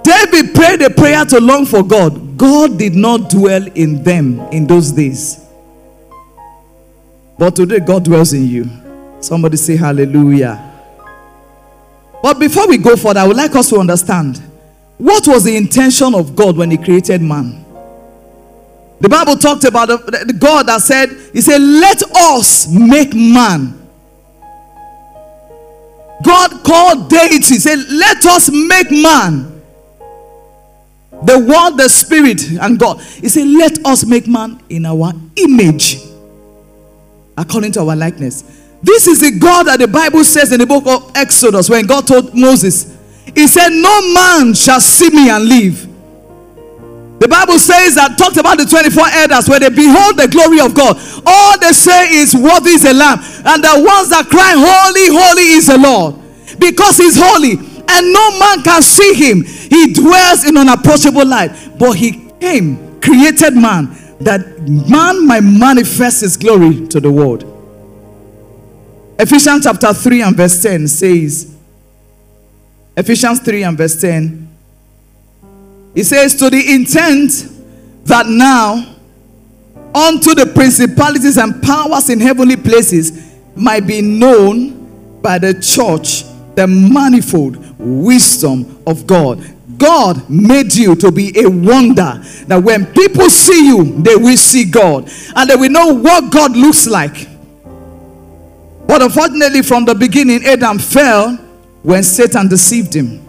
David 0.03 0.55
prayed 0.55 0.83
a 0.83 0.91
prayer 0.91 1.25
to 1.27 1.41
long 1.41 1.67
for 1.67 1.83
God. 1.83 2.37
God 2.37 2.79
did 2.79 2.95
not 2.95 3.29
dwell 3.31 3.67
in 3.75 4.03
them 4.03 4.41
in 4.51 4.67
those 4.67 4.93
days. 4.93 5.47
But 7.39 7.57
today, 7.57 7.81
God 7.81 8.05
dwells 8.05 8.33
in 8.33 8.47
you. 8.47 8.71
Somebody 9.21 9.57
say 9.57 9.77
hallelujah. 9.77 10.67
But 12.23 12.39
before 12.39 12.69
we 12.69 12.77
go 12.77 12.97
further, 12.97 13.21
I 13.21 13.27
would 13.27 13.37
like 13.37 13.55
us 13.55 13.69
to 13.71 13.79
understand 13.79 14.39
what 14.99 15.27
was 15.27 15.45
the 15.45 15.57
intention 15.57 16.15
of 16.15 16.37
God 16.37 16.57
when 16.57 16.71
He 16.71 16.77
created 16.77 17.23
man. 17.23 17.65
The 19.01 19.09
Bible 19.09 19.37
talked 19.37 19.65
about 19.65 19.87
the 19.89 20.37
God 20.39 20.67
that 20.67 20.83
said, 20.83 21.09
He 21.33 21.41
said, 21.41 21.61
Let 21.61 22.03
us 22.17 22.69
make 22.69 23.15
man. 23.15 23.77
God 26.23 26.63
called 26.63 27.09
deity, 27.09 27.55
said, 27.55 27.79
Let 27.89 28.25
us 28.27 28.51
make 28.53 28.91
man. 28.91 29.63
The 31.23 31.39
word, 31.39 31.77
the 31.77 31.89
spirit, 31.89 32.43
and 32.61 32.79
God. 32.79 33.01
He 33.01 33.29
said, 33.31 33.47
Let 33.47 33.85
us 33.87 34.05
make 34.05 34.29
man 34.29 34.63
in 34.69 34.85
our 34.85 35.13
image, 35.37 35.97
according 37.39 37.73
to 37.73 37.81
our 37.81 37.97
likeness. 37.97 38.43
This 38.83 39.07
is 39.07 39.21
the 39.21 39.39
God 39.39 39.65
that 39.67 39.79
the 39.79 39.89
Bible 39.89 40.25
says 40.25 40.53
in 40.53 40.61
the 40.61 40.67
book 40.67 40.87
of 40.87 41.13
Exodus 41.15 41.71
when 41.71 41.87
God 41.87 42.07
told 42.07 42.35
Moses, 42.35 42.99
He 43.35 43.47
said, 43.47 43.71
No 43.71 44.13
man 44.13 44.53
shall 44.53 44.81
see 44.81 45.09
me 45.09 45.31
and 45.31 45.45
live. 45.47 45.90
The 47.21 47.29
Bible 47.29 47.59
says 47.61 47.97
that 48.01 48.17
talked 48.17 48.39
about 48.41 48.57
the 48.57 48.65
24 48.65 49.05
elders 49.13 49.45
where 49.47 49.61
they 49.61 49.69
behold 49.69 50.17
the 50.17 50.25
glory 50.27 50.59
of 50.59 50.73
God. 50.73 50.97
All 51.29 51.61
they 51.61 51.77
say 51.77 52.17
is, 52.17 52.33
Worthy 52.35 52.81
is 52.81 52.83
the 52.83 52.95
Lamb. 52.97 53.21
And 53.45 53.61
the 53.61 53.77
ones 53.77 54.09
that 54.09 54.25
cry, 54.33 54.57
Holy, 54.57 55.13
holy 55.13 55.61
is 55.61 55.69
the 55.69 55.77
Lord. 55.77 56.17
Because 56.57 56.97
He's 56.97 57.21
holy 57.21 57.61
and 57.61 58.13
no 58.13 58.39
man 58.41 58.63
can 58.63 58.81
see 58.81 59.13
Him. 59.13 59.45
He 59.45 59.93
dwells 59.93 60.49
in 60.49 60.57
unapproachable 60.57 61.27
light. 61.27 61.53
But 61.79 61.93
He 61.93 62.25
came, 62.41 62.99
created 63.03 63.53
man, 63.53 63.93
that 64.21 64.41
man 64.65 65.27
might 65.27 65.45
manifest 65.45 66.23
His 66.23 66.39
glory 66.39 66.87
to 66.89 67.01
the 67.01 67.13
world. 67.13 67.45
Ephesians 69.19 69.65
chapter 69.65 69.93
3 69.93 70.23
and 70.23 70.37
verse 70.37 70.63
10 70.63 70.89
says, 70.89 71.55
Ephesians 72.97 73.41
3 73.41 73.63
and 73.65 73.77
verse 73.77 74.01
10, 74.01 74.50
it 75.95 76.05
says, 76.05 76.35
To 76.37 76.51
the 76.51 76.75
intent 76.75 77.31
that 78.05 78.27
now 78.27 78.97
unto 79.95 80.35
the 80.35 80.51
principalities 80.55 81.37
and 81.37 81.63
powers 81.63 82.11
in 82.11 82.21
heavenly 82.21 82.57
places 82.57 83.37
might 83.57 83.87
be 83.87 84.01
known 84.01 85.21
by 85.21 85.39
the 85.39 85.55
church 85.55 86.25
the 86.55 86.67
manifold 86.67 87.57
wisdom 87.79 88.83
of 88.87 89.07
God. 89.07 89.43
God 89.79 90.29
made 90.29 90.75
you 90.75 90.95
to 90.97 91.11
be 91.11 91.33
a 91.41 91.49
wonder 91.49 92.21
that 92.47 92.63
when 92.63 92.87
people 92.93 93.31
see 93.31 93.67
you, 93.67 94.03
they 94.03 94.15
will 94.15 94.37
see 94.37 94.71
God 94.71 95.11
and 95.35 95.49
they 95.49 95.57
will 95.57 95.71
know 95.71 95.95
what 95.95 96.31
God 96.31 96.55
looks 96.55 96.87
like. 96.87 97.27
But 98.87 99.03
unfortunately, 99.03 99.63
from 99.63 99.85
the 99.85 99.95
beginning, 99.95 100.45
Adam 100.45 100.79
fell 100.79 101.37
when 101.83 102.03
Satan 102.03 102.49
deceived 102.49 102.95
him. 102.95 103.25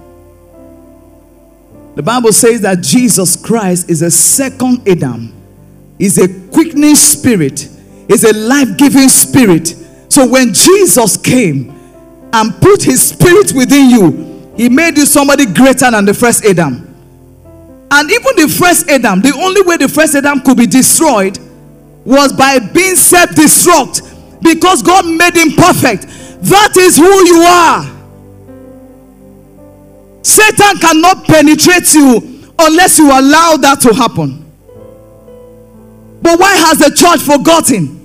The 1.96 2.04
Bible 2.04 2.32
says 2.32 2.62
that 2.62 2.82
Jesus 2.82 3.36
Christ 3.36 3.90
is 3.90 4.02
a 4.02 4.10
second 4.12 4.88
Adam, 4.88 5.34
is 6.00 6.18
a 6.18 6.28
quickening 6.50 6.96
spirit, 6.96 7.68
is 8.08 8.24
a 8.24 8.34
life 8.34 8.78
giving 8.78 9.10
spirit. 9.10 9.76
So 10.10 10.28
when 10.28 10.54
Jesus 10.54 11.18
came 11.18 11.72
and 12.34 12.62
put 12.62 12.84
his 12.84 13.10
spirit 13.10 13.52
within 13.54 13.90
you, 13.90 14.54
he 14.56 14.70
made 14.70 14.98
you 14.98 15.06
somebody 15.06 15.46
greater 15.46 15.92
than 15.92 16.06
the 16.06 16.14
first 16.14 16.46
Adam. 16.46 16.88
And 17.92 18.10
even 18.10 18.36
the 18.38 18.48
first 18.48 18.90
Adam, 18.90 19.22
the 19.22 19.34
only 19.36 19.62
way 19.64 19.76
the 19.76 19.90
first 19.90 20.16
Adam 20.16 20.40
could 20.40 20.58
be 20.58 20.66
destroyed 20.66 21.38
was 22.06 22.32
by 22.32 22.58
being 22.60 22.96
self 22.96 23.32
destruct 23.32 24.42
because 24.42 24.82
God 24.82 25.06
made 25.06 25.36
him 25.36 25.52
perfect. 25.52 26.08
That 26.42 26.74
is 26.78 26.98
who 26.98 27.26
you 27.28 27.42
are. 27.42 27.91
Satan 30.24 30.78
cannot 30.78 31.26
penetrate 31.26 31.94
you 31.94 32.50
unless 32.60 33.00
you 33.00 33.08
allow 33.08 33.58
that 33.58 33.80
to 33.82 33.94
happen. 33.94 34.46
But 36.22 36.40
why 36.40 36.54
has 36.56 36.78
the 36.78 36.92
church 36.96 37.22
forgotten? 37.22 37.98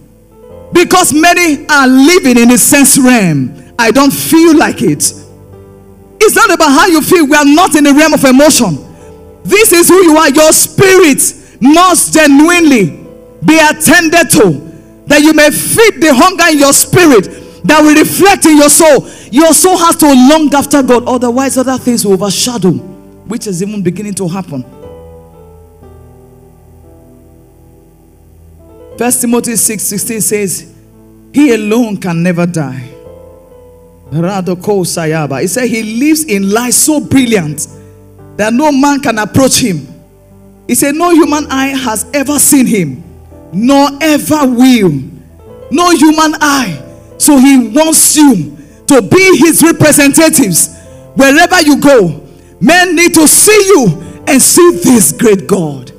Because 0.72 1.12
many 1.12 1.66
are 1.68 1.86
living 1.86 2.38
in 2.38 2.50
a 2.50 2.58
sense 2.58 2.98
realm. 2.98 3.74
I 3.78 3.90
don't 3.90 4.12
feel 4.12 4.56
like 4.56 4.82
it. 4.82 5.12
It's 6.18 6.34
not 6.34 6.52
about 6.52 6.70
how 6.70 6.86
you 6.86 7.02
feel. 7.02 7.26
We 7.26 7.36
are 7.36 7.44
not 7.44 7.74
in 7.76 7.84
the 7.84 7.92
realm 7.92 8.14
of 8.14 8.24
emotion. 8.24 8.78
This 9.44 9.72
is 9.72 9.88
who 9.88 10.02
you 10.02 10.16
are. 10.16 10.30
Your 10.30 10.52
spirit 10.52 11.22
must 11.60 12.14
genuinely 12.14 13.04
be 13.44 13.58
attended 13.58 14.30
to 14.30 14.66
that 15.06 15.20
you 15.22 15.32
may 15.34 15.50
feed 15.50 16.00
the 16.02 16.12
hunger 16.12 16.50
in 16.50 16.58
your 16.58 16.72
spirit 16.72 17.45
that 17.66 17.80
will 17.82 17.94
reflect 17.94 18.46
in 18.46 18.56
your 18.56 18.68
soul. 18.68 19.08
Your 19.30 19.52
soul 19.52 19.76
has 19.78 19.96
to 19.96 20.06
long 20.06 20.52
after 20.54 20.82
God, 20.82 21.04
otherwise, 21.06 21.56
other 21.56 21.78
things 21.78 22.04
will 22.04 22.14
overshadow, 22.14 22.70
which 22.70 23.46
is 23.46 23.62
even 23.62 23.82
beginning 23.82 24.14
to 24.14 24.28
happen. 24.28 24.64
First 28.98 29.20
Timothy 29.20 29.56
6 29.56 29.82
16 29.82 30.20
says, 30.20 30.74
He 31.32 31.54
alone 31.54 31.98
can 31.98 32.22
never 32.22 32.46
die. 32.46 32.92
Radoko 34.10 34.84
Sayaba. 34.84 35.42
He 35.42 35.48
said 35.48 35.66
he 35.68 35.82
lives 35.82 36.24
in 36.24 36.50
light 36.50 36.72
so 36.72 37.00
brilliant 37.00 37.66
that 38.36 38.52
no 38.52 38.70
man 38.72 39.00
can 39.00 39.18
approach 39.18 39.58
him. 39.58 39.86
He 40.66 40.74
said, 40.74 40.94
No 40.94 41.10
human 41.10 41.46
eye 41.50 41.76
has 41.76 42.06
ever 42.14 42.38
seen 42.38 42.66
him 42.66 43.02
nor 43.52 43.88
ever 44.00 44.46
will. 44.46 44.90
No 45.70 45.90
human 45.90 46.34
eye. 46.40 46.82
So 47.26 47.38
he 47.38 47.58
wants 47.70 48.16
you 48.16 48.56
to 48.86 49.02
be 49.02 49.38
his 49.38 49.60
representatives 49.60 50.78
wherever 51.16 51.60
you 51.60 51.80
go. 51.80 52.24
Men 52.60 52.94
need 52.94 53.14
to 53.14 53.26
see 53.26 53.66
you 53.66 54.22
and 54.28 54.40
see 54.40 54.78
this 54.84 55.10
great 55.10 55.48
God. 55.48 55.90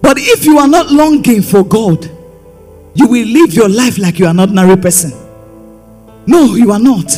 But 0.00 0.16
if 0.18 0.46
you 0.46 0.58
are 0.58 0.66
not 0.66 0.90
longing 0.90 1.42
for 1.42 1.62
God, 1.62 2.02
you 2.94 3.08
will 3.08 3.26
live 3.26 3.52
your 3.52 3.68
life 3.68 3.98
like 3.98 4.18
you 4.18 4.24
are 4.26 4.32
not 4.32 4.48
an 4.48 4.58
ordinary 4.58 4.80
person. 4.80 5.12
No, 6.26 6.54
you 6.54 6.72
are 6.72 6.78
not. 6.78 7.08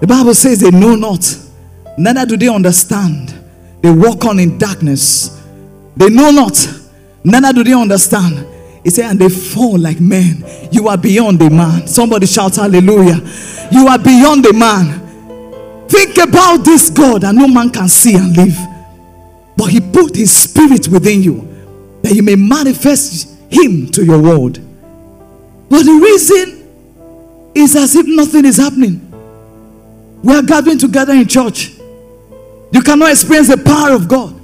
The 0.00 0.06
Bible 0.06 0.34
says 0.34 0.60
they 0.60 0.70
know 0.70 0.94
not, 0.94 1.26
neither 1.98 2.24
do 2.24 2.36
they 2.36 2.46
understand. 2.46 3.34
They 3.82 3.90
walk 3.90 4.26
on 4.26 4.38
in 4.38 4.58
darkness. 4.58 5.42
They 5.96 6.08
know 6.08 6.30
not, 6.30 6.68
neither 7.24 7.52
do 7.52 7.64
they 7.64 7.74
understand. 7.74 8.46
He 8.84 8.90
said, 8.90 9.10
and 9.10 9.18
they 9.18 9.28
fall 9.28 9.78
like 9.78 10.00
men. 10.00 10.44
You 10.72 10.88
are 10.88 10.98
beyond 10.98 11.40
a 11.42 11.50
man. 11.50 11.86
Somebody 11.86 12.26
shout 12.26 12.56
hallelujah. 12.56 13.20
You 13.70 13.86
are 13.86 13.98
beyond 13.98 14.44
a 14.46 14.52
man. 14.52 15.86
Think 15.88 16.16
about 16.18 16.64
this 16.64 16.90
God 16.90 17.22
that 17.22 17.34
no 17.34 17.46
man 17.46 17.70
can 17.70 17.88
see 17.88 18.16
and 18.16 18.36
live. 18.36 18.56
But 19.56 19.66
he 19.66 19.80
put 19.80 20.16
his 20.16 20.34
spirit 20.34 20.88
within 20.88 21.22
you 21.22 21.48
that 22.02 22.14
you 22.14 22.22
may 22.22 22.34
manifest 22.34 23.38
him 23.50 23.88
to 23.92 24.04
your 24.04 24.20
world. 24.20 24.58
But 25.68 25.84
the 25.84 25.92
reason 25.92 27.52
is 27.54 27.76
as 27.76 27.94
if 27.94 28.06
nothing 28.06 28.44
is 28.44 28.56
happening. 28.56 29.08
We 30.22 30.34
are 30.34 30.42
gathering 30.42 30.78
together 30.78 31.12
in 31.12 31.28
church. 31.28 31.72
You 32.72 32.80
cannot 32.82 33.10
experience 33.10 33.48
the 33.48 33.58
power 33.58 33.92
of 33.94 34.08
God. 34.08 34.40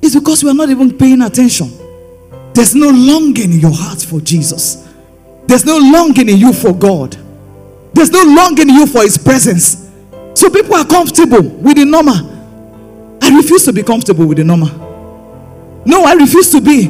It's 0.00 0.14
because 0.14 0.42
we 0.42 0.50
are 0.50 0.54
not 0.54 0.70
even 0.70 0.96
paying 0.96 1.22
attention. 1.22 1.70
There's 2.54 2.74
no 2.74 2.90
longing 2.90 3.52
in 3.52 3.60
your 3.60 3.72
heart 3.72 4.02
for 4.02 4.20
Jesus. 4.20 4.88
There's 5.46 5.64
no 5.64 5.78
longing 5.78 6.28
in 6.28 6.36
you 6.36 6.52
for 6.52 6.72
God. 6.72 7.16
There's 7.94 8.10
no 8.10 8.22
longing 8.22 8.68
in 8.68 8.74
you 8.74 8.86
for 8.86 9.02
His 9.02 9.18
presence. 9.18 9.90
So 10.34 10.50
people 10.50 10.74
are 10.74 10.84
comfortable 10.84 11.42
with 11.42 11.76
the 11.76 11.84
normal. 11.84 12.30
I 13.22 13.36
refuse 13.36 13.64
to 13.64 13.72
be 13.72 13.82
comfortable 13.82 14.26
with 14.26 14.38
the 14.38 14.44
normal. 14.44 14.68
No, 15.84 16.04
I 16.04 16.14
refuse 16.14 16.50
to 16.52 16.60
be 16.60 16.88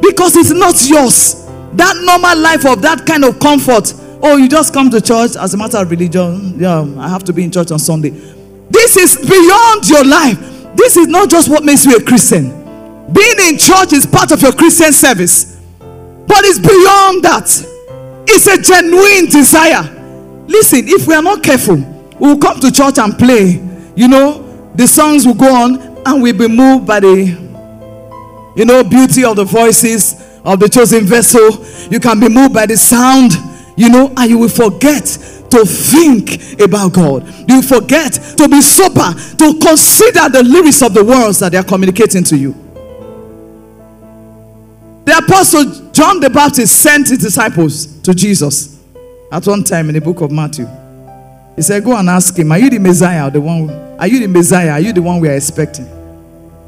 because 0.00 0.36
it's 0.36 0.50
not 0.50 0.74
yours. 0.88 1.46
That 1.74 1.96
normal 2.04 2.38
life 2.38 2.66
of 2.66 2.82
that 2.82 3.06
kind 3.06 3.24
of 3.24 3.38
comfort. 3.38 3.94
Oh, 4.22 4.36
you 4.36 4.48
just 4.48 4.74
come 4.74 4.90
to 4.90 5.00
church 5.00 5.36
as 5.36 5.54
a 5.54 5.56
matter 5.56 5.78
of 5.78 5.90
religion. 5.90 6.58
Yeah, 6.58 6.86
I 6.98 7.08
have 7.08 7.24
to 7.24 7.32
be 7.32 7.44
in 7.44 7.50
church 7.50 7.70
on 7.70 7.78
Sunday. 7.78 8.10
This 8.10 8.96
is 8.96 9.16
beyond 9.16 9.88
your 9.88 10.04
life. 10.04 10.38
This 10.76 10.96
is 10.96 11.06
not 11.06 11.30
just 11.30 11.48
what 11.48 11.64
makes 11.64 11.84
you 11.86 11.96
a 11.96 12.02
Christian. 12.02 12.59
Being 13.12 13.48
in 13.48 13.58
church 13.58 13.92
is 13.92 14.06
part 14.06 14.30
of 14.32 14.40
your 14.42 14.52
Christian 14.52 14.92
service, 14.92 15.60
but 15.78 16.44
it's 16.44 16.58
beyond 16.58 17.24
that. 17.24 17.66
It's 18.28 18.46
a 18.46 18.60
genuine 18.60 19.26
desire. 19.26 19.82
Listen, 20.46 20.82
if 20.86 21.06
we 21.06 21.14
are 21.14 21.22
not 21.22 21.42
careful, 21.42 21.76
we 21.76 22.28
will 22.28 22.38
come 22.38 22.60
to 22.60 22.70
church 22.70 22.98
and 22.98 23.18
play. 23.18 23.60
You 23.96 24.08
know, 24.08 24.70
the 24.74 24.86
songs 24.86 25.26
will 25.26 25.34
go 25.34 25.52
on 25.52 25.80
and 26.06 26.22
we'll 26.22 26.38
be 26.38 26.48
moved 26.48 26.86
by 26.86 27.00
the 27.00 27.50
you 28.56 28.64
know, 28.64 28.82
beauty 28.84 29.24
of 29.24 29.36
the 29.36 29.44
voices 29.44 30.38
of 30.44 30.60
the 30.60 30.68
chosen 30.68 31.04
vessel. 31.04 31.64
You 31.90 32.00
can 32.00 32.20
be 32.20 32.28
moved 32.28 32.54
by 32.54 32.66
the 32.66 32.76
sound, 32.76 33.32
you 33.76 33.88
know, 33.88 34.12
and 34.16 34.30
you 34.30 34.38
will 34.38 34.48
forget 34.48 35.04
to 35.04 35.64
think 35.64 36.60
about 36.60 36.92
God. 36.92 37.26
You 37.48 37.62
forget 37.62 38.12
to 38.12 38.48
be 38.48 38.60
sober, 38.60 39.14
to 39.38 39.58
consider 39.58 40.28
the 40.28 40.42
lyrics 40.44 40.82
of 40.82 40.94
the 40.94 41.04
words 41.04 41.40
that 41.40 41.52
they 41.52 41.58
are 41.58 41.64
communicating 41.64 42.24
to 42.24 42.36
you. 42.36 42.69
The 45.04 45.22
apostle 45.24 45.90
John 45.92 46.20
the 46.20 46.30
Baptist 46.30 46.76
sent 46.80 47.08
his 47.08 47.18
disciples 47.18 48.00
to 48.02 48.14
Jesus 48.14 48.80
at 49.32 49.46
one 49.46 49.64
time 49.64 49.88
in 49.88 49.94
the 49.94 50.00
book 50.00 50.20
of 50.20 50.30
Matthew. 50.30 50.66
He 51.56 51.62
said, 51.62 51.84
Go 51.84 51.96
and 51.96 52.08
ask 52.08 52.38
him, 52.38 52.52
Are 52.52 52.58
you 52.58 52.70
the 52.70 52.78
Messiah? 52.78 53.30
The 53.30 53.40
one, 53.40 53.70
are 53.98 54.06
you 54.06 54.20
the 54.20 54.28
Messiah? 54.28 54.72
Are 54.72 54.80
you 54.80 54.92
the 54.92 55.02
one 55.02 55.20
we 55.20 55.28
are 55.28 55.34
expecting? 55.36 55.88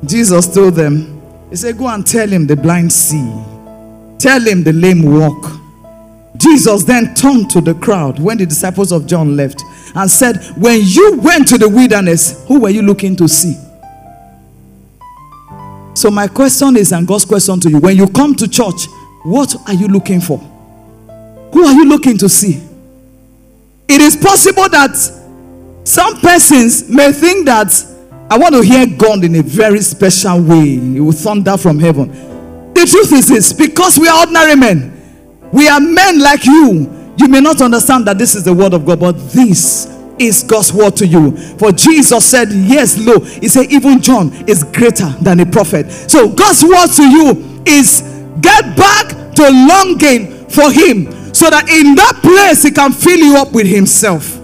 Jesus 0.04 0.52
told 0.52 0.74
them, 0.74 1.22
He 1.50 1.56
said, 1.56 1.78
Go 1.78 1.88
and 1.88 2.06
tell 2.06 2.28
him 2.28 2.46
the 2.46 2.56
blind 2.56 2.92
see, 2.92 3.22
tell 4.18 4.40
him 4.40 4.62
the 4.62 4.72
lame 4.72 5.02
walk. 5.02 5.58
Jesus 6.36 6.82
then 6.84 7.14
turned 7.14 7.50
to 7.50 7.60
the 7.60 7.74
crowd 7.74 8.18
when 8.18 8.38
the 8.38 8.46
disciples 8.46 8.90
of 8.90 9.06
John 9.06 9.36
left 9.36 9.62
and 9.94 10.10
said, 10.10 10.36
When 10.56 10.80
you 10.82 11.18
went 11.22 11.48
to 11.48 11.58
the 11.58 11.68
wilderness, 11.68 12.44
who 12.48 12.60
were 12.60 12.70
you 12.70 12.82
looking 12.82 13.14
to 13.16 13.28
see? 13.28 13.56
So, 15.94 16.10
my 16.10 16.26
question 16.26 16.76
is, 16.76 16.92
and 16.92 17.06
God's 17.06 17.24
question 17.24 17.60
to 17.60 17.70
you 17.70 17.78
when 17.78 17.96
you 17.96 18.08
come 18.08 18.34
to 18.36 18.48
church, 18.48 18.86
what 19.24 19.54
are 19.68 19.74
you 19.74 19.88
looking 19.88 20.20
for? 20.20 20.38
Who 20.38 21.64
are 21.64 21.72
you 21.72 21.84
looking 21.86 22.16
to 22.18 22.28
see? 22.28 22.62
It 23.88 24.00
is 24.00 24.16
possible 24.16 24.68
that 24.70 24.96
some 25.84 26.16
persons 26.20 26.88
may 26.88 27.12
think 27.12 27.46
that 27.46 27.72
I 28.30 28.38
want 28.38 28.54
to 28.54 28.62
hear 28.62 28.86
God 28.86 29.24
in 29.24 29.34
a 29.36 29.42
very 29.42 29.80
special 29.80 30.40
way. 30.42 30.76
It 30.76 31.00
will 31.00 31.12
thunder 31.12 31.56
from 31.58 31.78
heaven. 31.78 32.08
The 32.72 32.86
truth 32.86 33.12
is 33.12 33.28
this 33.28 33.52
because 33.52 33.98
we 33.98 34.08
are 34.08 34.20
ordinary 34.20 34.56
men, 34.56 35.50
we 35.52 35.68
are 35.68 35.80
men 35.80 36.18
like 36.20 36.46
you. 36.46 36.90
You 37.18 37.28
may 37.28 37.40
not 37.40 37.60
understand 37.60 38.06
that 38.06 38.16
this 38.16 38.34
is 38.34 38.44
the 38.44 38.54
word 38.54 38.72
of 38.72 38.86
God, 38.86 38.98
but 38.98 39.12
this 39.32 39.86
is 40.26 40.42
God's 40.42 40.72
word 40.72 40.96
to 40.96 41.06
you. 41.06 41.36
For 41.58 41.72
Jesus 41.72 42.24
said, 42.24 42.48
Yes, 42.50 42.98
lo. 42.98 43.20
He 43.20 43.48
said, 43.48 43.70
Even 43.72 44.00
John 44.00 44.32
is 44.48 44.64
greater 44.64 45.08
than 45.20 45.40
a 45.40 45.46
prophet. 45.46 45.90
So 45.90 46.28
God's 46.28 46.62
word 46.62 46.88
to 46.96 47.02
you 47.04 47.62
is 47.66 48.02
get 48.40 48.76
back 48.76 49.34
to 49.36 49.48
longing 49.50 50.48
for 50.48 50.70
Him 50.70 51.34
so 51.34 51.48
that 51.50 51.68
in 51.68 51.94
that 51.94 52.20
place 52.22 52.62
He 52.62 52.70
can 52.70 52.92
fill 52.92 53.18
you 53.18 53.36
up 53.36 53.52
with 53.52 53.66
Himself. 53.66 54.38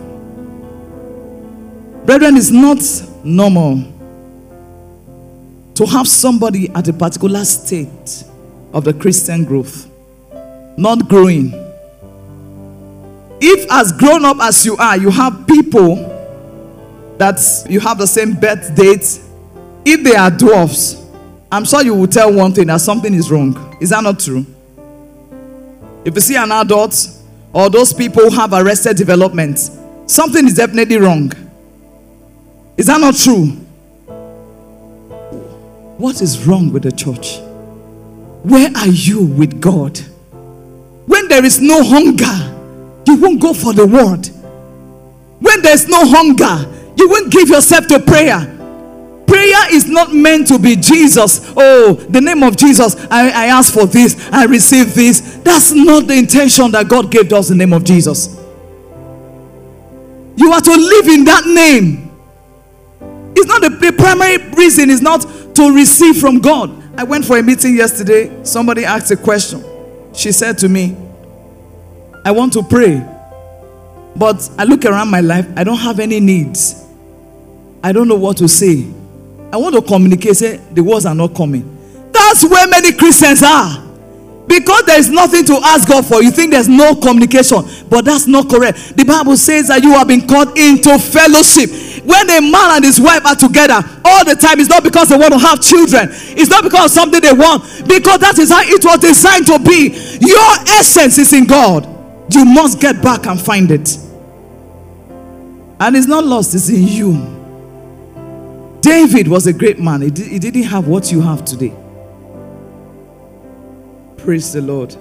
Brethren, 2.06 2.36
it's 2.36 2.50
not 2.50 2.78
normal 3.24 3.84
to 5.74 5.86
have 5.86 6.08
somebody 6.08 6.70
at 6.70 6.88
a 6.88 6.92
particular 6.92 7.44
state 7.44 8.24
of 8.72 8.84
the 8.84 8.94
Christian 8.94 9.44
growth 9.44 9.88
not 10.78 11.08
growing. 11.08 11.52
If, 13.40 13.70
as 13.70 13.92
grown 13.92 14.24
up 14.24 14.38
as 14.40 14.64
you 14.66 14.76
are, 14.76 14.96
you 14.96 15.10
have 15.10 15.46
people 15.46 15.96
that 17.18 17.40
you 17.68 17.80
have 17.80 17.98
the 17.98 18.06
same 18.06 18.34
birth 18.34 18.74
date, 18.74 19.20
if 19.84 20.02
they 20.02 20.14
are 20.14 20.30
dwarfs, 20.30 21.04
I'm 21.50 21.64
sure 21.64 21.82
you 21.82 21.94
will 21.94 22.06
tell 22.06 22.32
one 22.32 22.52
thing 22.52 22.66
that 22.66 22.80
something 22.80 23.12
is 23.14 23.30
wrong. 23.30 23.76
Is 23.80 23.90
that 23.90 24.02
not 24.02 24.20
true? 24.20 24.44
If 26.04 26.14
you 26.14 26.20
see 26.20 26.36
an 26.36 26.52
adult 26.52 27.08
or 27.52 27.70
those 27.70 27.92
people 27.92 28.22
who 28.24 28.30
have 28.36 28.52
arrested 28.52 28.96
development, 28.96 29.58
something 30.06 30.46
is 30.46 30.54
definitely 30.54 30.98
wrong. 30.98 31.32
Is 32.76 32.86
that 32.86 33.00
not 33.00 33.16
true? 33.16 33.46
What 35.96 36.22
is 36.22 36.46
wrong 36.46 36.72
with 36.72 36.84
the 36.84 36.92
church? 36.92 37.38
Where 38.44 38.70
are 38.76 38.86
you 38.86 39.24
with 39.24 39.60
God? 39.60 39.98
When 41.06 41.26
there 41.28 41.44
is 41.44 41.60
no 41.60 41.82
hunger, 41.82 42.57
you 43.08 43.16
won't 43.16 43.40
go 43.40 43.54
for 43.54 43.72
the 43.72 43.86
word. 43.86 44.28
When 45.40 45.62
there's 45.62 45.88
no 45.88 46.04
hunger, 46.04 46.70
you 46.96 47.08
won't 47.08 47.32
give 47.32 47.48
yourself 47.48 47.86
to 47.86 47.98
prayer. 48.00 48.54
Prayer 49.26 49.74
is 49.74 49.88
not 49.88 50.12
meant 50.12 50.46
to 50.48 50.58
be 50.58 50.76
Jesus. 50.76 51.52
Oh, 51.56 51.94
the 51.94 52.20
name 52.20 52.42
of 52.42 52.56
Jesus. 52.56 52.96
I, 53.10 53.30
I 53.30 53.46
ask 53.46 53.72
for 53.72 53.86
this, 53.86 54.28
I 54.30 54.44
receive 54.44 54.94
this. 54.94 55.36
That's 55.42 55.72
not 55.72 56.06
the 56.06 56.14
intention 56.14 56.70
that 56.72 56.88
God 56.88 57.10
gave 57.10 57.32
us 57.32 57.48
the 57.48 57.54
name 57.54 57.72
of 57.72 57.84
Jesus. 57.84 58.36
You 60.36 60.52
are 60.52 60.60
to 60.60 60.70
live 60.70 61.08
in 61.08 61.24
that 61.24 61.46
name. 61.46 62.10
It's 63.34 63.46
not 63.46 63.62
the, 63.62 63.70
the 63.70 63.92
primary 63.92 64.36
reason 64.52 64.90
is 64.90 65.00
not 65.00 65.22
to 65.54 65.74
receive 65.74 66.18
from 66.18 66.40
God. 66.40 66.70
I 66.98 67.04
went 67.04 67.24
for 67.24 67.38
a 67.38 67.42
meeting 67.42 67.74
yesterday. 67.76 68.44
Somebody 68.44 68.84
asked 68.84 69.10
a 69.10 69.16
question. 69.16 69.64
She 70.14 70.32
said 70.32 70.58
to 70.58 70.68
me, 70.68 70.96
I 72.24 72.30
want 72.30 72.52
to 72.54 72.62
pray, 72.62 73.06
but 74.16 74.50
I 74.58 74.64
look 74.64 74.84
around 74.84 75.10
my 75.10 75.20
life, 75.20 75.46
I 75.56 75.64
don't 75.64 75.78
have 75.78 76.00
any 76.00 76.20
needs. 76.20 76.84
I 77.82 77.92
don't 77.92 78.08
know 78.08 78.16
what 78.16 78.36
to 78.38 78.48
say. 78.48 78.86
I 79.52 79.56
want 79.56 79.74
to 79.74 79.82
communicate, 79.82 80.36
say 80.36 80.56
the 80.72 80.82
words 80.82 81.06
are 81.06 81.14
not 81.14 81.34
coming. 81.34 81.76
That's 82.12 82.44
where 82.44 82.66
many 82.68 82.92
Christians 82.92 83.42
are. 83.42 83.84
Because 84.46 84.84
there 84.86 84.98
is 84.98 85.10
nothing 85.10 85.44
to 85.44 85.60
ask 85.62 85.86
God 85.86 86.06
for, 86.06 86.22
you 86.22 86.30
think 86.30 86.52
there's 86.52 86.68
no 86.68 86.94
communication, 86.94 87.62
but 87.90 88.06
that's 88.06 88.26
not 88.26 88.48
correct. 88.48 88.96
The 88.96 89.04
Bible 89.04 89.36
says 89.36 89.68
that 89.68 89.82
you 89.82 89.92
have 89.92 90.08
been 90.08 90.26
called 90.26 90.56
into 90.56 90.98
fellowship. 90.98 91.68
When 92.04 92.24
a 92.30 92.40
man 92.40 92.80
and 92.80 92.84
his 92.84 92.98
wife 92.98 93.24
are 93.26 93.36
together 93.36 93.76
all 94.04 94.24
the 94.24 94.34
time, 94.34 94.58
it's 94.58 94.70
not 94.70 94.82
because 94.82 95.10
they 95.10 95.18
want 95.18 95.34
to 95.34 95.38
have 95.38 95.60
children, 95.60 96.08
it's 96.32 96.48
not 96.48 96.64
because 96.64 96.86
of 96.86 96.90
something 96.92 97.20
they 97.20 97.32
want, 97.32 97.62
because 97.86 98.20
that 98.20 98.38
is 98.38 98.48
how 98.48 98.64
it 98.64 98.82
was 98.82 98.98
designed 98.98 99.46
to 99.46 99.58
be. 99.60 99.92
Your 100.20 100.50
essence 100.80 101.18
is 101.18 101.32
in 101.34 101.46
God. 101.46 101.97
You 102.30 102.44
must 102.44 102.80
get 102.80 103.02
back 103.02 103.26
and 103.26 103.40
find 103.40 103.70
it. 103.70 103.96
And 105.80 105.96
it's 105.96 106.06
not 106.06 106.24
lost, 106.24 106.54
it's 106.54 106.68
in 106.68 106.86
you. 106.86 107.34
David 108.80 109.28
was 109.28 109.46
a 109.46 109.52
great 109.52 109.78
man, 109.78 110.02
he, 110.02 110.10
he 110.10 110.38
didn't 110.38 110.64
have 110.64 110.86
what 110.86 111.10
you 111.12 111.20
have 111.20 111.44
today. 111.44 111.74
Praise 114.18 114.52
the 114.52 114.60
Lord. 114.60 114.96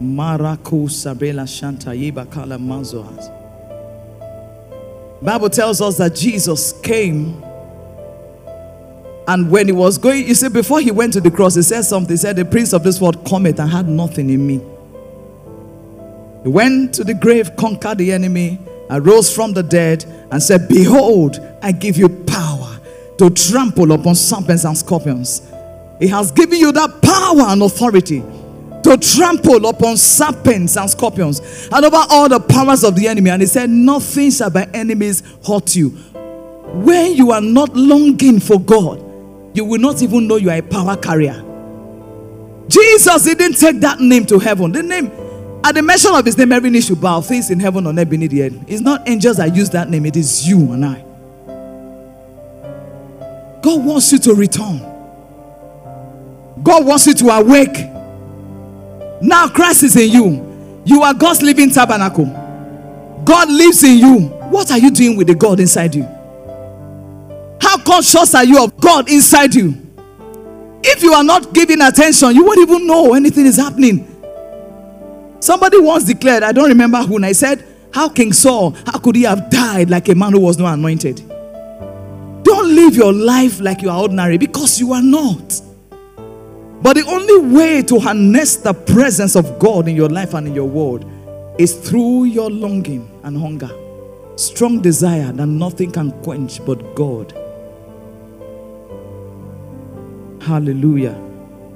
Marako 0.00 0.88
Sabela 0.88 1.46
Shanta 1.48 1.90
Yibakala 1.90 2.58
Mazoaz. 2.58 3.38
Bible 5.22 5.50
tells 5.50 5.80
us 5.80 5.98
that 5.98 6.16
Jesus 6.16 6.72
came 6.80 7.42
and 9.28 9.50
when 9.50 9.66
he 9.66 9.72
was 9.72 9.98
going, 9.98 10.26
you 10.26 10.34
see, 10.34 10.48
before 10.48 10.80
he 10.80 10.90
went 10.90 11.12
to 11.12 11.20
the 11.20 11.30
cross, 11.30 11.54
he 11.54 11.62
said 11.62 11.82
something. 11.82 12.10
He 12.10 12.16
said, 12.16 12.34
The 12.36 12.44
prince 12.44 12.72
of 12.72 12.82
this 12.82 13.00
world 13.00 13.24
cometh 13.24 13.60
and 13.60 13.70
had 13.70 13.88
nothing 13.88 14.30
in 14.30 14.44
me. 14.46 14.60
He 16.42 16.48
went 16.48 16.94
to 16.94 17.04
the 17.04 17.14
grave, 17.14 17.56
conquered 17.56 17.98
the 17.98 18.12
enemy, 18.12 18.58
arose 18.90 19.34
from 19.34 19.52
the 19.52 19.62
dead, 19.62 20.04
and 20.30 20.42
said, 20.42 20.68
Behold, 20.68 21.38
I 21.62 21.72
give 21.72 21.96
you 21.96 22.08
power 22.08 22.80
to 23.18 23.30
trample 23.30 23.92
upon 23.92 24.14
serpents 24.14 24.64
and 24.64 24.76
scorpions. 24.76 25.42
He 26.00 26.08
has 26.08 26.32
given 26.32 26.58
you 26.58 26.72
that 26.72 27.00
power 27.00 27.52
and 27.52 27.62
authority 27.62 28.20
to 28.82 28.96
trample 28.96 29.66
upon 29.66 29.96
serpents 29.96 30.76
and 30.76 30.90
scorpions 30.90 31.68
and 31.72 31.84
over 31.84 32.04
all 32.10 32.28
the 32.28 32.40
powers 32.40 32.82
of 32.82 32.96
the 32.96 33.06
enemy. 33.06 33.30
And 33.30 33.42
he 33.42 33.46
said, 33.46 33.70
Nothing 33.70 34.30
shall 34.30 34.50
by 34.50 34.64
enemies 34.74 35.22
hurt 35.46 35.76
you. 35.76 35.90
When 35.90 37.14
you 37.14 37.30
are 37.30 37.40
not 37.40 37.76
longing 37.76 38.40
for 38.40 38.58
God, 38.58 38.98
you 39.54 39.64
will 39.64 39.78
not 39.78 40.02
even 40.02 40.26
know 40.26 40.36
you 40.36 40.50
are 40.50 40.56
a 40.56 40.62
power 40.62 40.96
carrier. 40.96 41.44
Jesus 42.68 43.24
didn't 43.24 43.54
take 43.54 43.80
that 43.80 44.00
name 44.00 44.24
to 44.26 44.38
heaven. 44.38 44.72
The 44.72 44.82
name, 44.82 45.10
at 45.64 45.74
the 45.74 45.82
mention 45.82 46.14
of 46.14 46.24
his 46.24 46.36
name, 46.36 46.52
every 46.52 46.70
knee 46.70 46.80
should 46.80 47.00
bow, 47.00 47.20
things 47.20 47.50
in 47.50 47.60
heaven 47.60 47.86
or 47.86 47.92
earth 47.96 48.08
beneath 48.10 48.30
the 48.30 48.42
earth. 48.44 48.54
It's 48.66 48.80
not 48.80 49.08
angels 49.08 49.36
that 49.36 49.54
use 49.54 49.70
that 49.70 49.88
name, 49.88 50.06
it 50.06 50.16
is 50.16 50.48
you 50.48 50.72
and 50.72 50.84
I. 50.84 51.04
God 53.62 53.84
wants 53.84 54.10
you 54.10 54.18
to 54.18 54.34
return. 54.34 54.80
God 56.62 56.84
wants 56.84 57.06
you 57.06 57.14
to 57.14 57.28
awake. 57.28 57.76
Now 59.22 59.48
Christ 59.48 59.84
is 59.84 59.96
in 59.96 60.10
you. 60.10 60.82
You 60.84 61.02
are 61.02 61.14
God's 61.14 61.42
living 61.42 61.70
tabernacle. 61.70 62.26
God 63.24 63.48
lives 63.48 63.84
in 63.84 63.98
you. 63.98 64.18
What 64.50 64.70
are 64.72 64.78
you 64.78 64.90
doing 64.90 65.16
with 65.16 65.28
the 65.28 65.34
God 65.34 65.60
inside 65.60 65.94
you? 65.94 66.02
How 67.60 67.78
conscious 67.78 68.34
are 68.34 68.44
you 68.44 68.62
of 68.62 68.76
God 68.78 69.08
inside 69.08 69.54
you? 69.54 69.74
If 70.82 71.04
you 71.04 71.12
are 71.12 71.22
not 71.22 71.52
giving 71.52 71.80
attention, 71.80 72.34
you 72.34 72.44
won't 72.44 72.58
even 72.58 72.86
know 72.86 73.14
anything 73.14 73.46
is 73.46 73.56
happening. 73.56 74.11
Somebody 75.42 75.80
once 75.80 76.04
declared, 76.04 76.44
I 76.44 76.52
don't 76.52 76.68
remember 76.68 76.98
who, 76.98 77.16
and 77.16 77.26
I 77.26 77.32
said, 77.32 77.64
How 77.92 78.08
King 78.08 78.32
Saul, 78.32 78.76
how 78.86 79.00
could 79.00 79.16
he 79.16 79.24
have 79.24 79.50
died 79.50 79.90
like 79.90 80.08
a 80.08 80.14
man 80.14 80.34
who 80.34 80.38
was 80.38 80.56
not 80.56 80.74
anointed? 80.74 81.16
Don't 82.44 82.76
live 82.76 82.94
your 82.94 83.12
life 83.12 83.58
like 83.58 83.82
you 83.82 83.90
are 83.90 84.00
ordinary 84.00 84.38
because 84.38 84.78
you 84.78 84.92
are 84.92 85.02
not. 85.02 85.60
But 86.80 86.92
the 86.92 87.04
only 87.08 87.52
way 87.52 87.82
to 87.82 87.98
harness 87.98 88.54
the 88.54 88.72
presence 88.72 89.34
of 89.34 89.58
God 89.58 89.88
in 89.88 89.96
your 89.96 90.08
life 90.08 90.34
and 90.34 90.46
in 90.46 90.54
your 90.54 90.68
world 90.68 91.04
is 91.58 91.74
through 91.74 92.26
your 92.26 92.48
longing 92.48 93.10
and 93.24 93.36
hunger. 93.36 93.70
Strong 94.36 94.82
desire 94.82 95.32
that 95.32 95.46
nothing 95.46 95.90
can 95.90 96.12
quench 96.22 96.64
but 96.64 96.94
God. 96.94 97.32
Hallelujah. 100.40 101.20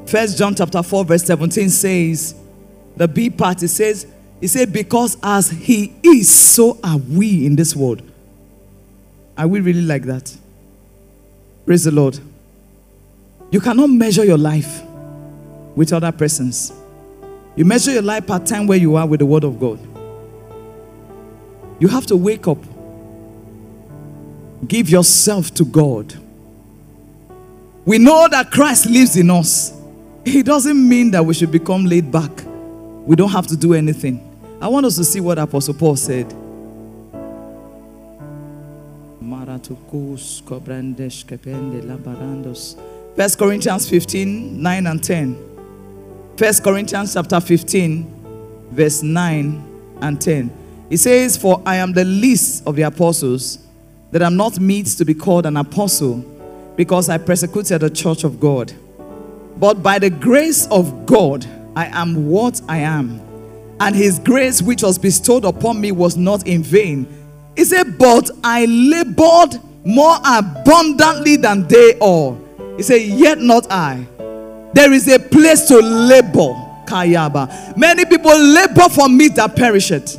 First 0.07 0.39
John 0.39 0.55
chapter 0.55 0.85
4, 0.85 1.05
verse 1.05 1.25
17 1.25 1.69
says, 1.69 2.37
the 2.97 3.07
B 3.07 3.31
part, 3.31 3.63
it 3.63 3.69
says, 3.69 4.07
he 4.41 4.47
said, 4.47 4.73
because 4.73 5.17
as 5.23 5.51
he 5.51 5.95
is, 6.03 6.29
so 6.29 6.79
are 6.83 6.99
we 6.99 7.47
in 7.47 7.57
this 7.57 7.75
world. 7.75 8.03
Are 9.37 9.47
we 9.47 9.61
really 9.61 9.83
like 9.83 10.03
that? 10.05 10.35
Praise 11.65 11.85
the 11.85 11.91
Lord. 11.91 12.19
You 13.51 13.61
cannot 13.61 13.89
measure 13.91 14.25
your 14.25 14.39
life 14.39 14.83
with 15.75 15.93
other 15.93 16.13
persons. 16.13 16.73
You 17.55 17.65
measure 17.65 17.93
your 17.93 18.03
life 18.03 18.27
part 18.27 18.47
time 18.47 18.67
where 18.67 18.79
you 18.79 18.97
are 18.97 19.07
with 19.07 19.21
the 19.21 19.27
Word 19.27 19.45
of 19.45 19.59
God. 19.61 19.79
You 21.79 21.89
have 21.89 22.07
to 22.07 22.17
wake 22.17 22.49
up, 22.49 22.59
give 24.67 24.89
yourself 24.89 25.53
to 25.55 25.65
God. 25.65 26.15
We 27.85 27.99
know 27.99 28.27
that 28.31 28.51
Christ 28.51 28.87
lives 28.87 29.17
in 29.17 29.31
us. 29.31 29.73
It 30.25 30.45
doesn't 30.45 30.89
mean 30.89 31.11
that 31.13 31.25
we 31.25 31.35
should 31.35 31.53
become 31.53 31.85
laid 31.85 32.11
back. 32.11 32.31
We 33.07 33.15
don't 33.15 33.31
have 33.31 33.47
to 33.47 33.57
do 33.57 33.73
anything. 33.73 34.21
I 34.61 34.67
want 34.67 34.85
us 34.85 34.97
to 34.97 35.05
see 35.05 35.21
what 35.21 35.39
Apostle 35.39 35.75
Paul 35.75 35.95
said. 35.95 36.27
First 43.17 43.39
Corinthians 43.39 43.89
15, 43.89 44.63
9 44.63 44.87
and 44.87 45.05
10. 45.05 45.37
First 46.37 46.65
Corinthians 46.65 47.15
chapter 47.15 47.41
15, 47.41 48.69
verse 48.73 49.03
9 49.05 49.99
and 50.03 50.21
10. 50.21 50.51
It 50.91 50.99
says, 50.99 51.37
For 51.37 51.63
I 51.65 51.77
am 51.77 51.93
the 51.93 52.05
least 52.05 52.67
of 52.67 52.75
the 52.75 52.83
apostles, 52.83 53.59
that 54.11 54.23
I'm 54.23 54.37
not 54.37 54.59
meet 54.59 54.87
to 54.87 55.05
be 55.05 55.15
called 55.15 55.47
an 55.47 55.57
apostle, 55.57 56.25
because 56.75 57.09
I 57.09 57.19
persecuted 57.19 57.83
the 57.83 57.91
church 57.91 58.25
of 58.25 58.41
God. 58.41 58.73
But 59.57 59.83
by 59.83 60.01
the 60.01 60.11
grace 60.11 60.67
of 60.67 61.07
God, 61.07 61.47
I 61.77 61.87
am 61.87 62.29
what 62.29 62.61
I 62.69 62.79
am. 62.79 63.21
And 63.79 63.95
his 63.95 64.19
grace, 64.19 64.61
which 64.63 64.83
was 64.83 64.99
bestowed 64.99 65.45
upon 65.45 65.81
me, 65.81 65.93
was 65.93 66.17
not 66.17 66.47
in 66.47 66.63
vain. 66.63 67.07
He 67.55 67.65
said, 67.65 67.99
But 67.99 68.31
I 68.43 68.65
labored 68.65 69.61
more 69.85 70.17
abundantly 70.25 71.37
than 71.37 71.69
they 71.69 71.97
all. 72.01 72.41
He 72.77 72.83
said, 72.83 73.03
Yet 73.03 73.39
not 73.39 73.71
I 73.71 74.07
there 74.77 74.93
is 74.93 75.09
a 75.09 75.19
place 75.19 75.67
to 75.69 75.79
labor. 75.79 76.53
Kayaba. 76.85 77.77
Many 77.79 78.05
people 78.05 78.39
labor 78.39 78.91
for 78.91 79.09
meat 79.09 79.35
that 79.37 79.57
perisheth. 79.57 80.17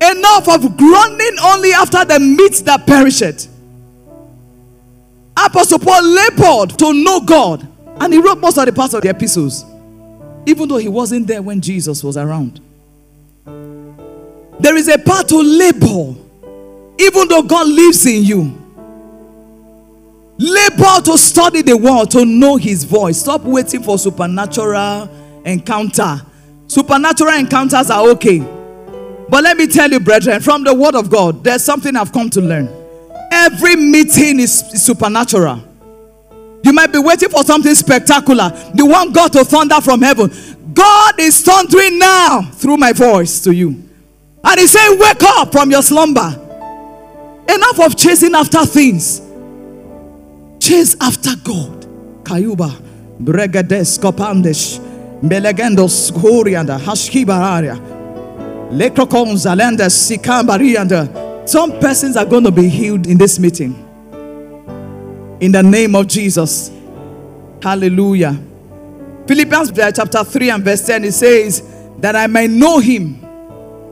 Enough 0.00 0.48
of 0.48 0.76
groaning 0.76 1.36
only 1.42 1.72
after 1.72 2.04
the 2.04 2.20
meat 2.20 2.62
that 2.66 2.86
perisheth. 2.86 3.48
Apostle 5.34 5.78
Paul 5.78 6.04
labored 6.04 6.78
to 6.78 6.92
know 6.92 7.20
God, 7.20 7.66
and 8.00 8.12
he 8.12 8.20
wrote 8.20 8.38
most 8.38 8.58
of 8.58 8.66
the 8.66 8.72
parts 8.72 8.94
of 8.94 9.02
the 9.02 9.10
epistles, 9.10 9.64
even 10.46 10.68
though 10.68 10.76
he 10.76 10.88
wasn't 10.88 11.26
there 11.26 11.42
when 11.42 11.60
Jesus 11.60 12.02
was 12.02 12.16
around. 12.16 12.60
There 14.60 14.76
is 14.76 14.88
a 14.88 14.98
part 14.98 15.28
to 15.28 15.36
labor, 15.40 16.14
even 16.98 17.28
though 17.28 17.42
God 17.42 17.68
lives 17.68 18.06
in 18.06 18.24
you. 18.24 18.54
Labor 20.38 21.00
to 21.04 21.18
study 21.18 21.62
the 21.62 21.76
word, 21.76 22.10
to 22.12 22.24
know 22.24 22.56
his 22.56 22.84
voice. 22.84 23.20
Stop 23.20 23.42
waiting 23.42 23.82
for 23.82 23.98
supernatural 23.98 25.08
encounter. 25.44 26.22
Supernatural 26.68 27.34
encounters 27.34 27.90
are 27.90 28.08
okay. 28.10 28.38
But 29.28 29.44
let 29.44 29.56
me 29.56 29.66
tell 29.66 29.90
you, 29.90 30.00
brethren, 30.00 30.40
from 30.40 30.64
the 30.64 30.72
word 30.72 30.94
of 30.94 31.10
God, 31.10 31.42
there's 31.44 31.64
something 31.64 31.94
I've 31.96 32.12
come 32.12 32.30
to 32.30 32.40
learn. 32.40 32.68
Every 33.30 33.76
meeting 33.76 34.40
is 34.40 34.58
supernatural. 34.84 35.62
You 36.62 36.72
might 36.72 36.92
be 36.92 36.98
waiting 36.98 37.28
for 37.28 37.44
something 37.44 37.74
spectacular. 37.74 38.52
You 38.74 38.86
want 38.86 39.14
God 39.14 39.32
to 39.34 39.44
thunder 39.44 39.80
from 39.80 40.02
heaven. 40.02 40.30
God 40.74 41.18
is 41.18 41.42
thundering 41.42 41.98
now 41.98 42.42
through 42.42 42.76
my 42.76 42.92
voice 42.92 43.40
to 43.42 43.52
you. 43.52 43.84
And 44.44 44.60
He's 44.60 44.72
saying, 44.72 44.98
Wake 44.98 45.22
up 45.22 45.52
from 45.52 45.70
your 45.70 45.82
slumber. 45.82 46.44
Enough 47.48 47.80
of 47.80 47.96
chasing 47.96 48.34
after 48.34 48.64
things. 48.66 49.20
Chase 50.60 50.96
after 51.00 51.30
God. 51.42 51.86
Kayuba, 52.24 52.70
Bregades, 53.18 53.98
Kopandesh, 53.98 54.78
Belegendos, 55.22 56.12
Horianda, 56.12 56.78
Hashkibararia, 56.78 57.76
Lekrokons, 58.70 59.46
Alendas, 59.46 59.94
Sikambarianda. 59.96 61.48
Some 61.48 61.80
persons 61.80 62.16
are 62.18 62.26
going 62.26 62.44
to 62.44 62.50
be 62.50 62.68
healed 62.68 63.06
in 63.06 63.16
this 63.16 63.38
meeting. 63.38 63.87
In 65.40 65.52
the 65.52 65.62
name 65.62 65.94
of 65.94 66.08
Jesus. 66.08 66.70
Hallelujah. 67.62 68.38
Philippians 69.26 69.72
chapter 69.94 70.24
3 70.24 70.50
and 70.50 70.64
verse 70.64 70.86
10 70.86 71.04
it 71.04 71.12
says, 71.12 71.62
That 71.98 72.16
I 72.16 72.26
may 72.26 72.48
know 72.48 72.78
him 72.78 73.24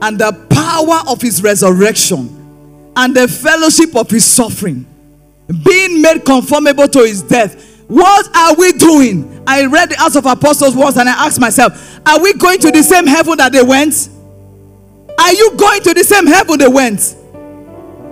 and 0.01 0.19
the 0.19 0.33
power 0.49 1.11
of 1.11 1.21
his 1.21 1.41
resurrection 1.41 2.91
and 2.95 3.15
the 3.15 3.27
fellowship 3.27 3.95
of 3.95 4.09
his 4.09 4.25
suffering 4.25 4.85
being 5.63 6.01
made 6.01 6.25
conformable 6.25 6.87
to 6.87 6.99
his 6.99 7.21
death. 7.21 7.79
What 7.87 8.35
are 8.35 8.55
we 8.55 8.73
doing? 8.73 9.43
I 9.47 9.65
read 9.65 9.89
the 9.89 10.01
Acts 10.01 10.17
of 10.17 10.25
Apostles 10.25 10.75
once 10.75 10.97
and 10.97 11.07
I 11.07 11.25
asked 11.25 11.39
myself, 11.39 11.99
Are 12.05 12.19
we 12.21 12.33
going 12.33 12.59
to 12.59 12.71
the 12.71 12.83
same 12.83 13.07
heaven 13.07 13.37
that 13.37 13.53
they 13.53 13.63
went? 13.63 14.09
Are 15.19 15.33
you 15.33 15.55
going 15.55 15.81
to 15.83 15.93
the 15.93 16.03
same 16.03 16.27
heaven 16.27 16.59
they 16.59 16.67
went? 16.67 17.15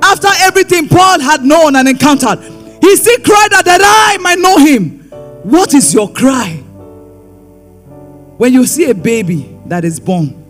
After 0.02 0.30
everything 0.39 0.88
Paul 0.88 1.19
had 1.19 1.43
known 1.43 1.76
and 1.76 1.89
encountered, 1.89 2.39
he 2.81 2.95
still 2.95 3.19
cried 3.19 3.53
out 3.53 3.65
that 3.65 3.81
I 3.83 4.17
might 4.21 4.39
know 4.39 4.57
him. 4.57 4.99
What 5.43 5.73
is 5.73 5.93
your 5.93 6.11
cry? 6.11 6.53
When 8.38 8.53
you 8.53 8.65
see 8.65 8.89
a 8.89 8.93
baby 8.93 9.57
that 9.67 9.85
is 9.85 9.99
born, 9.99 10.43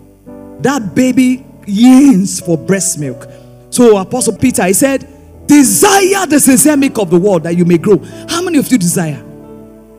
that 0.61 0.95
baby 0.95 1.45
yearns 1.67 2.39
for 2.39 2.57
breast 2.57 2.99
milk. 2.99 3.27
So, 3.69 3.97
Apostle 3.97 4.37
Peter, 4.37 4.63
he 4.65 4.73
said, 4.73 5.07
Desire 5.47 6.25
the 6.25 6.39
sincere 6.39 6.75
milk 6.75 6.97
of 6.97 7.09
the 7.09 7.19
word 7.19 7.43
that 7.43 7.55
you 7.55 7.65
may 7.65 7.77
grow. 7.77 7.97
How 8.27 8.41
many 8.41 8.57
of 8.57 8.71
you 8.71 8.77
desire? 8.77 9.17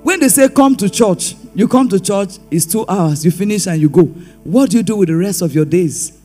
When 0.03 0.21
they 0.21 0.29
say 0.29 0.49
come 0.49 0.75
to 0.77 0.89
church, 0.89 1.35
you 1.55 1.69
come 1.69 1.89
to 1.89 2.01
church, 2.01 2.39
it's 2.51 2.67
two 2.67 2.85
hours, 2.89 3.25
you 3.25 3.31
finish 3.31 3.67
and 3.67 3.81
you 3.81 3.89
go. 3.89 4.05
What 4.45 4.71
do 4.71 4.77
you 4.79 4.83
do 4.83 4.97
with 4.97 5.09
the 5.09 5.17
rest 5.17 5.43
of 5.43 5.55
your 5.55 5.65
days? 5.65 6.19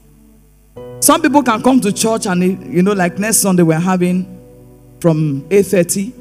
Some 1.00 1.22
people 1.22 1.44
can 1.44 1.62
come 1.62 1.80
to 1.82 1.92
church 1.92 2.26
and 2.26 2.42
you 2.74 2.82
know, 2.84 2.94
like 2.94 3.18
next 3.18 3.38
Sunday 3.38 3.64
we're 3.64 3.80
having 3.80 4.41
from 5.02 5.44
8:30. 5.50 6.14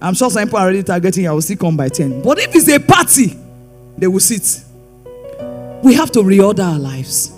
I'm 0.00 0.14
sure 0.14 0.30
some 0.30 0.44
people 0.44 0.58
are 0.58 0.66
already 0.66 0.82
targeting, 0.82 1.26
I 1.26 1.32
will 1.32 1.42
still 1.42 1.56
come 1.56 1.76
by 1.76 1.88
10. 1.88 2.22
But 2.22 2.38
if 2.38 2.54
it's 2.54 2.68
a 2.68 2.78
party, 2.78 3.36
they 3.98 4.06
will 4.06 4.20
sit. 4.20 4.62
We 5.82 5.94
have 5.94 6.10
to 6.12 6.20
reorder 6.20 6.64
our 6.64 6.78
lives. 6.78 7.32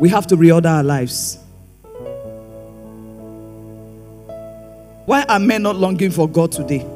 We 0.00 0.08
have 0.10 0.26
to 0.28 0.36
reorder 0.36 0.70
our 0.70 0.82
lives. 0.82 1.38
Why 5.06 5.22
are 5.28 5.38
men 5.38 5.62
not 5.62 5.76
longing 5.76 6.10
for 6.10 6.28
God 6.28 6.52
today? 6.52 6.86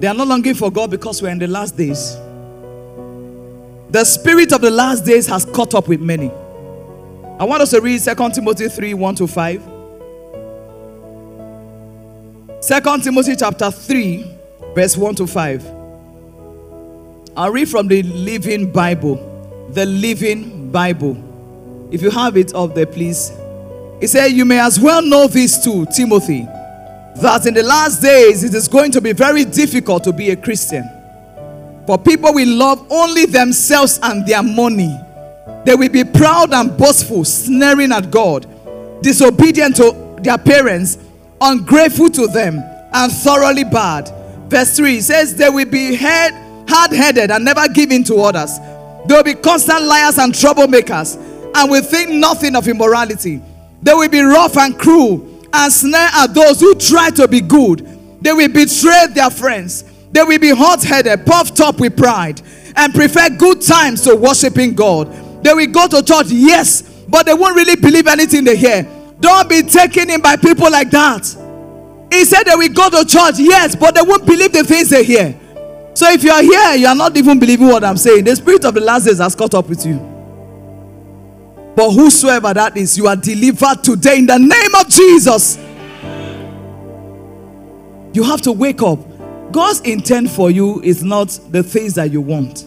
They 0.00 0.06
are 0.06 0.14
not 0.14 0.26
longing 0.26 0.54
for 0.54 0.70
God 0.70 0.90
because 0.90 1.22
we're 1.22 1.30
in 1.30 1.38
the 1.38 1.46
last 1.46 1.76
days. 1.76 2.16
The 3.90 4.04
spirit 4.04 4.52
of 4.52 4.60
the 4.60 4.70
last 4.70 5.04
days 5.04 5.26
has 5.26 5.44
caught 5.44 5.74
up 5.74 5.88
with 5.88 6.00
many. 6.00 6.30
I 7.38 7.44
want 7.44 7.62
us 7.62 7.70
to 7.70 7.80
read 7.80 8.00
2 8.00 8.30
Timothy 8.30 8.68
3 8.68 8.94
1 8.94 9.14
to 9.16 9.26
5. 9.26 9.71
2 12.66 12.80
Timothy 13.02 13.36
chapter 13.36 13.70
3, 13.70 14.24
verse 14.74 14.96
1 14.96 15.14
to 15.16 15.26
5. 15.26 15.66
I'll 17.36 17.50
read 17.50 17.68
from 17.68 17.88
the 17.88 18.02
Living 18.02 18.70
Bible. 18.70 19.68
The 19.70 19.84
Living 19.86 20.70
Bible. 20.70 21.16
If 21.90 22.02
you 22.02 22.10
have 22.10 22.36
it 22.36 22.54
up 22.54 22.74
there, 22.74 22.86
please 22.86 23.32
he 24.02 24.08
said, 24.08 24.32
You 24.32 24.44
may 24.44 24.58
as 24.58 24.80
well 24.80 25.00
know 25.00 25.28
this 25.28 25.62
too, 25.62 25.86
Timothy, 25.86 26.42
that 27.22 27.46
in 27.46 27.54
the 27.54 27.62
last 27.62 28.02
days 28.02 28.42
it 28.42 28.52
is 28.52 28.66
going 28.66 28.90
to 28.90 29.00
be 29.00 29.12
very 29.12 29.44
difficult 29.44 30.02
to 30.02 30.12
be 30.12 30.30
a 30.30 30.36
Christian. 30.36 30.82
For 31.86 31.96
people 31.98 32.34
will 32.34 32.48
love 32.48 32.84
only 32.90 33.26
themselves 33.26 34.00
and 34.02 34.26
their 34.26 34.42
money. 34.42 34.92
They 35.64 35.76
will 35.76 35.88
be 35.88 36.02
proud 36.02 36.52
and 36.52 36.76
boastful, 36.76 37.24
snaring 37.24 37.92
at 37.92 38.10
God, 38.10 38.44
disobedient 39.02 39.76
to 39.76 40.16
their 40.20 40.38
parents, 40.38 40.98
ungrateful 41.42 42.08
to 42.10 42.26
them, 42.28 42.62
and 42.92 43.12
thoroughly 43.12 43.64
bad. 43.64 44.08
Verse 44.48 44.76
3 44.76 45.00
says, 45.00 45.34
They 45.34 45.48
will 45.48 45.68
be 45.68 45.94
head, 45.94 46.34
hard 46.68 46.92
headed 46.92 47.30
and 47.30 47.44
never 47.44 47.66
give 47.68 47.90
in 47.90 48.04
to 48.04 48.16
others. 48.16 48.58
They 49.06 49.14
will 49.14 49.24
be 49.24 49.34
constant 49.34 49.82
liars 49.82 50.18
and 50.18 50.32
troublemakers 50.32 51.16
and 51.54 51.70
will 51.70 51.82
think 51.82 52.10
nothing 52.10 52.54
of 52.54 52.68
immorality. 52.68 53.40
They 53.82 53.94
will 53.94 54.08
be 54.08 54.20
rough 54.20 54.56
and 54.56 54.78
cruel 54.78 55.28
and 55.52 55.72
snare 55.72 56.08
at 56.12 56.34
those 56.34 56.60
who 56.60 56.74
try 56.74 57.10
to 57.10 57.26
be 57.26 57.40
good. 57.40 57.80
They 58.20 58.32
will 58.32 58.48
betray 58.48 59.06
their 59.12 59.30
friends. 59.30 59.84
They 60.12 60.22
will 60.22 60.38
be 60.38 60.50
hot 60.50 60.82
headed, 60.84 61.26
puffed 61.26 61.60
up 61.60 61.80
with 61.80 61.96
pride, 61.96 62.40
and 62.76 62.94
prefer 62.94 63.30
good 63.30 63.60
times 63.60 64.02
to 64.02 64.14
worshiping 64.14 64.74
God. 64.74 65.42
They 65.42 65.52
will 65.52 65.66
go 65.66 65.88
to 65.88 66.02
church, 66.02 66.26
yes, 66.30 66.82
but 67.08 67.26
they 67.26 67.34
won't 67.34 67.56
really 67.56 67.76
believe 67.76 68.06
anything 68.06 68.44
they 68.44 68.56
hear. 68.56 68.86
Don't 69.22 69.48
be 69.48 69.62
taken 69.62 70.10
in 70.10 70.20
by 70.20 70.34
people 70.34 70.68
like 70.68 70.90
that. 70.90 71.24
He 72.10 72.24
said 72.24 72.42
they 72.42 72.56
will 72.56 72.72
go 72.72 72.90
to 72.90 73.06
church, 73.06 73.36
yes, 73.38 73.76
but 73.76 73.94
they 73.94 74.02
won't 74.02 74.26
believe 74.26 74.52
the 74.52 74.64
things 74.64 74.90
they 74.90 75.04
hear. 75.04 75.38
So 75.94 76.10
if 76.10 76.24
you 76.24 76.32
are 76.32 76.42
here, 76.42 76.74
you 76.74 76.88
are 76.88 76.94
not 76.94 77.16
even 77.16 77.38
believing 77.38 77.68
what 77.68 77.84
I'm 77.84 77.96
saying. 77.96 78.24
The 78.24 78.34
spirit 78.34 78.64
of 78.64 78.74
the 78.74 78.80
last 78.80 79.06
days 79.06 79.18
has 79.18 79.36
caught 79.36 79.54
up 79.54 79.68
with 79.68 79.86
you. 79.86 79.98
But 81.76 81.92
whosoever 81.92 82.52
that 82.52 82.76
is, 82.76 82.98
you 82.98 83.06
are 83.06 83.14
delivered 83.14 83.84
today 83.84 84.18
in 84.18 84.26
the 84.26 84.38
name 84.38 84.74
of 84.74 84.88
Jesus. 84.88 85.56
You 88.12 88.24
have 88.24 88.42
to 88.42 88.52
wake 88.52 88.82
up. 88.82 88.98
God's 89.52 89.80
intent 89.82 90.30
for 90.30 90.50
you 90.50 90.82
is 90.82 91.04
not 91.04 91.38
the 91.50 91.62
things 91.62 91.94
that 91.94 92.10
you 92.10 92.20
want. 92.20 92.66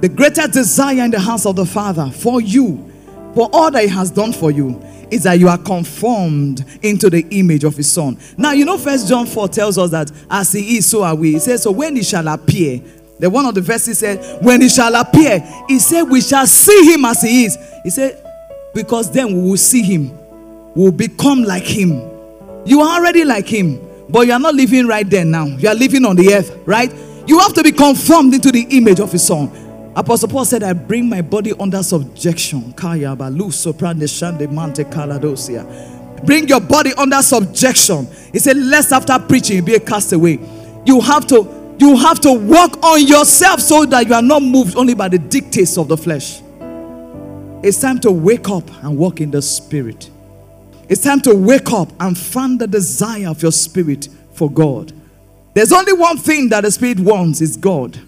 The 0.00 0.08
greatest 0.08 0.52
desire 0.52 1.04
in 1.04 1.12
the 1.12 1.20
house 1.20 1.46
of 1.46 1.54
the 1.54 1.64
Father 1.64 2.10
for 2.10 2.40
you, 2.40 2.92
for 3.34 3.48
all 3.52 3.70
that 3.70 3.82
He 3.82 3.88
has 3.88 4.10
done 4.10 4.32
for 4.32 4.50
you, 4.50 4.82
is 5.12 5.24
that 5.24 5.38
you 5.38 5.48
are 5.48 5.58
conformed 5.58 6.64
into 6.82 7.10
the 7.10 7.26
image 7.30 7.64
of 7.64 7.76
His 7.76 7.90
Son. 7.90 8.18
Now, 8.36 8.52
you 8.52 8.64
know, 8.64 8.78
First 8.78 9.08
John 9.08 9.26
4 9.26 9.48
tells 9.48 9.78
us 9.78 9.90
that 9.90 10.10
as 10.30 10.52
He 10.52 10.78
is, 10.78 10.86
so 10.86 11.02
are 11.02 11.14
we. 11.14 11.32
He 11.32 11.38
says, 11.38 11.62
So 11.62 11.70
when 11.70 11.96
He 11.96 12.02
shall 12.02 12.26
appear, 12.28 12.80
the 13.18 13.30
one 13.30 13.46
of 13.46 13.54
the 13.54 13.60
verses 13.60 13.98
said, 13.98 14.42
When 14.42 14.60
He 14.60 14.68
shall 14.68 14.94
appear, 14.94 15.40
He 15.68 15.78
said, 15.78 16.02
We 16.04 16.20
shall 16.20 16.46
see 16.46 16.92
Him 16.92 17.04
as 17.04 17.22
He 17.22 17.44
is. 17.44 17.58
He 17.84 17.90
said, 17.90 18.24
Because 18.74 19.10
then 19.10 19.28
we 19.28 19.50
will 19.50 19.56
see 19.56 19.82
Him, 19.82 20.16
we 20.74 20.84
will 20.84 20.92
become 20.92 21.42
like 21.44 21.64
Him. 21.64 22.10
You 22.64 22.80
are 22.80 22.98
already 23.00 23.24
like 23.24 23.46
Him 23.46 23.88
but 24.12 24.26
you 24.26 24.32
are 24.34 24.38
not 24.38 24.54
living 24.54 24.86
right 24.86 25.08
there 25.08 25.24
now. 25.24 25.46
You 25.46 25.68
are 25.70 25.74
living 25.74 26.04
on 26.04 26.16
the 26.16 26.34
earth, 26.34 26.54
right? 26.66 26.92
You 27.26 27.38
have 27.38 27.54
to 27.54 27.62
be 27.62 27.72
conformed 27.72 28.34
into 28.34 28.52
the 28.52 28.66
image 28.70 29.00
of 29.00 29.10
his 29.10 29.26
son. 29.26 29.50
Apostle 29.94 30.28
Paul 30.28 30.46
said, 30.46 30.62
I 30.62 30.72
bring 30.72 31.08
my 31.08 31.20
body 31.20 31.52
under 31.60 31.82
subjection. 31.82 32.72
Bring 32.72 33.00
your 36.48 36.60
body 36.60 36.92
under 36.96 37.22
subjection. 37.22 38.08
He 38.32 38.38
said, 38.38 38.56
Lest 38.56 38.92
after 38.92 39.18
preaching 39.18 39.56
you 39.56 39.62
be 39.62 39.74
a 39.74 39.80
castaway. 39.80 40.38
You 40.86 41.00
have 41.00 41.26
to 41.28 41.60
you 41.78 41.96
have 41.96 42.20
to 42.20 42.32
work 42.32 42.82
on 42.84 43.06
yourself 43.06 43.60
so 43.60 43.84
that 43.86 44.06
you 44.06 44.14
are 44.14 44.22
not 44.22 44.42
moved 44.42 44.76
only 44.76 44.94
by 44.94 45.08
the 45.08 45.18
dictates 45.18 45.76
of 45.76 45.88
the 45.88 45.96
flesh. 45.96 46.40
It's 47.62 47.80
time 47.80 47.98
to 48.00 48.12
wake 48.12 48.48
up 48.48 48.68
and 48.84 48.96
walk 48.96 49.20
in 49.20 49.30
the 49.30 49.42
spirit. 49.42 50.10
It's 50.88 51.02
time 51.02 51.20
to 51.22 51.34
wake 51.34 51.72
up 51.72 51.90
and 52.00 52.16
find 52.16 52.60
the 52.60 52.66
desire 52.66 53.28
of 53.28 53.42
your 53.42 53.52
spirit 53.52 54.08
for 54.32 54.50
God. 54.50 54.92
There's 55.54 55.72
only 55.72 55.92
one 55.92 56.18
thing 56.18 56.48
that 56.50 56.62
the 56.62 56.70
spirit 56.70 57.00
wants 57.00 57.40
is 57.40 57.56
God. 57.56 57.98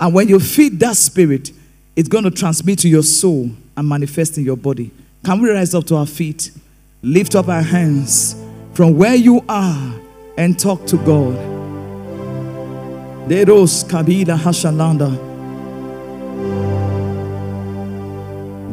And 0.00 0.14
when 0.14 0.28
you 0.28 0.40
feed 0.40 0.80
that 0.80 0.96
spirit, 0.96 1.52
it's 1.94 2.08
going 2.08 2.24
to 2.24 2.30
transmit 2.30 2.80
to 2.80 2.88
your 2.88 3.02
soul 3.02 3.50
and 3.76 3.88
manifest 3.88 4.38
in 4.38 4.44
your 4.44 4.56
body. 4.56 4.90
Can 5.24 5.40
we 5.40 5.50
rise 5.50 5.74
up 5.74 5.86
to 5.86 5.96
our 5.96 6.06
feet? 6.06 6.50
Lift 7.02 7.34
up 7.34 7.48
our 7.48 7.62
hands 7.62 8.34
from 8.74 8.96
where 8.96 9.14
you 9.14 9.44
are 9.48 9.94
and 10.36 10.58
talk 10.58 10.86
to 10.86 10.96
God. 10.98 11.36
Deros 13.28 13.84
kabila 13.84 14.36
hashalanda. 14.38 15.30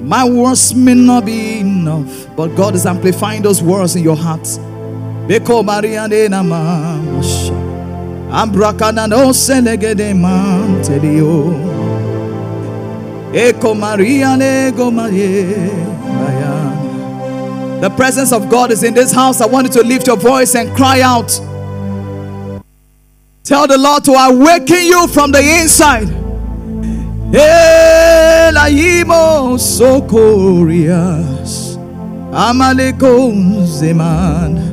My 0.03 0.27
words 0.27 0.73
may 0.73 0.95
not 0.95 1.25
be 1.25 1.59
enough, 1.59 2.35
but 2.35 2.55
God 2.55 2.73
is 2.73 2.87
amplifying 2.87 3.43
those 3.43 3.61
words 3.61 3.95
in 3.95 4.03
your 4.03 4.15
heart. 4.17 4.41
Beko 5.27 5.63
Maria 5.63 6.07
de. 6.07 7.68
Ambrakana 8.31 9.07
no 9.07 9.33
selegede 9.33 10.13
man 10.15 10.81
telio. 10.83 11.53
Eko 13.33 13.73
Maria 13.77 14.35
nego 14.37 14.91
The 17.81 17.89
presence 17.95 18.31
of 18.31 18.49
God 18.49 18.71
is 18.71 18.83
in 18.83 18.93
this 18.93 19.11
house. 19.11 19.41
I 19.41 19.45
want 19.45 19.67
you 19.67 19.73
to 19.81 19.87
lift 19.87 20.07
your 20.07 20.17
voice 20.17 20.55
and 20.55 20.75
cry 20.75 21.01
out. 21.01 21.29
Tell 23.43 23.65
the 23.67 23.77
Lord 23.77 24.03
to 24.05 24.11
awaken 24.13 24.85
you 24.85 25.07
from 25.07 25.31
the 25.31 25.39
inside. 25.39 26.09
El 27.33 28.55
aimo 28.57 29.57
socorias 29.59 30.99
Amaleko 32.31 33.31
zeman 33.65 34.68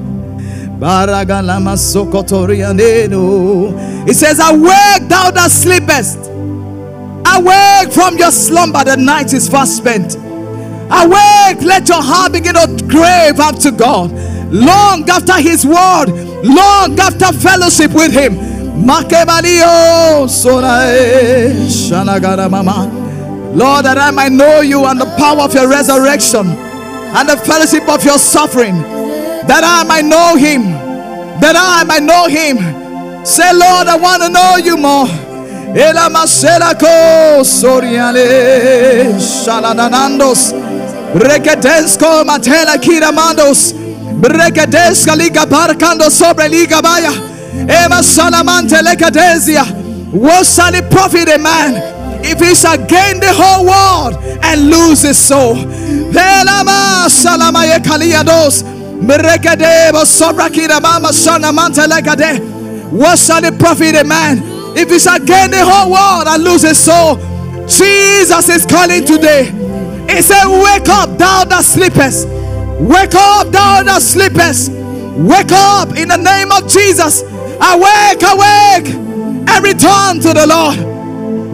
It 4.09 4.15
says 4.15 4.39
awake 4.39 5.09
thou 5.09 5.31
that 5.31 5.51
sleepest. 5.51 6.19
Awake 7.27 7.93
from 7.93 8.19
your 8.19 8.31
slumber 8.31 8.85
the 8.85 8.97
night 8.97 9.33
is 9.33 9.49
fast 9.49 9.77
spent. 9.77 10.17
Awake 10.17 11.63
let 11.63 11.89
your 11.89 12.03
heart 12.03 12.33
begin 12.33 12.55
to 12.55 12.87
crave 12.89 13.41
after 13.41 13.71
God. 13.71 14.13
Long 14.53 15.09
after 15.11 15.41
his 15.41 15.67
word 15.67 16.27
Long 16.47 16.99
after 17.01 17.33
fellowship 17.33 17.93
with 17.93 18.13
him. 18.13 18.37
Lord, 23.57 23.85
that 23.87 23.99
I 23.99 24.11
might 24.11 24.33
know 24.33 24.61
you 24.61 24.85
and 24.85 25.01
the 25.01 25.07
power 25.17 25.41
of 25.41 25.55
your 25.55 25.69
resurrection 25.69 26.47
and 26.47 27.29
the 27.29 27.37
fellowship 27.39 27.89
of 27.89 28.05
your 28.05 28.19
suffering, 28.19 28.75
that 29.49 29.63
I 29.65 29.85
might 29.85 30.05
know 30.05 30.37
him, 30.37 30.73
that 31.41 31.55
I 31.57 31.85
might 31.85 32.03
know 32.03 32.27
him. 32.27 32.57
Say, 33.25 33.53
Lord, 33.53 33.89
I 33.89 33.97
want 33.97 34.23
to 34.23 34.29
know 34.29 34.57
you 34.57 34.77
more. 34.77 35.07
Ela 35.77 36.09
maselako 36.09 37.45
soriale 37.45 39.13
shalananandos 39.21 40.53
rekedensko 41.15 42.25
matela 42.25 42.79
kiramandos 42.79 43.75
rekedeska 44.23 45.15
liga 45.17 45.45
barkando 45.45 46.09
sobre 46.11 46.49
liga 46.49 46.81
baya 46.81 47.11
Ema 47.69 48.03
salamante 48.03 48.81
lekadesia. 48.83 49.65
What 50.13 50.47
shall 50.47 50.75
it 50.75 50.91
profit 50.91 51.29
a 51.29 51.39
man 51.39 52.23
if 52.25 52.39
he 52.39 52.55
shall 52.55 52.77
gain 52.87 53.19
the 53.19 53.33
whole 53.33 53.65
world 53.67 54.15
and 54.45 54.71
lose 54.71 55.03
his 55.03 55.19
soul? 55.19 55.57
Velama 55.57 57.09
salamaye 57.09 57.79
kaliados. 57.83 58.63
Merekadebo 59.01 60.05
sobrakira 60.05 60.81
mama 60.81 61.13
sanamante 61.13 61.87
lekade. 61.87 62.41
What 62.91 63.19
shall 63.19 63.45
it 63.45 63.59
profit 63.59 63.97
a 63.97 64.05
man 64.05 64.41
if 64.77 64.91
he 64.91 64.99
shall 64.99 65.19
gain 65.19 65.51
the 65.51 65.65
whole 65.65 65.93
world 65.93 66.29
and 66.29 66.43
lose 66.43 66.63
his 66.63 66.79
soul? 66.79 67.17
Jesus 67.67 68.49
is 68.49 68.65
calling 68.65 69.05
today. 69.05 69.45
He 70.09 70.23
said, 70.23 70.47
Wake 70.47 70.89
up, 70.89 71.19
thou 71.19 71.45
that 71.45 71.65
sleepest. 71.65 72.29
Wake 72.79 73.15
up, 73.15 73.49
thou 73.49 73.83
that 73.83 74.03
sleepest. 74.03 74.71
Wake 74.71 75.51
up 75.51 75.97
in 75.97 76.09
the 76.09 76.17
name 76.17 76.53
of 76.53 76.69
Jesus. 76.71 77.23
Awake, 77.23 78.23
awake, 78.23 78.95
and 78.95 79.65
return 79.65 80.21
to 80.21 80.33
the 80.33 80.47
Lord. 80.47 80.79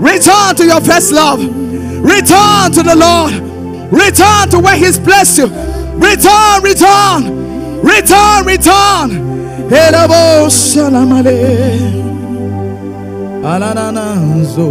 Return 0.03 0.55
to 0.57 0.67
your 0.67 0.81
first 0.81 1.13
love. 1.13 1.41
Return 1.41 2.73
to 2.73 2.83
the 2.83 2.97
Lord. 2.97 3.33
Return 3.93 4.51
to 4.51 4.59
where 4.59 4.77
He's 4.77 4.99
blessed 4.99 5.39
you. 5.39 5.72
Return, 5.99 6.63
return, 6.63 7.23
return, 7.83 8.45
return. 8.47 9.11
Elabo 9.71 10.49
shalamale. 10.49 11.41
Alanananzo 13.45 14.69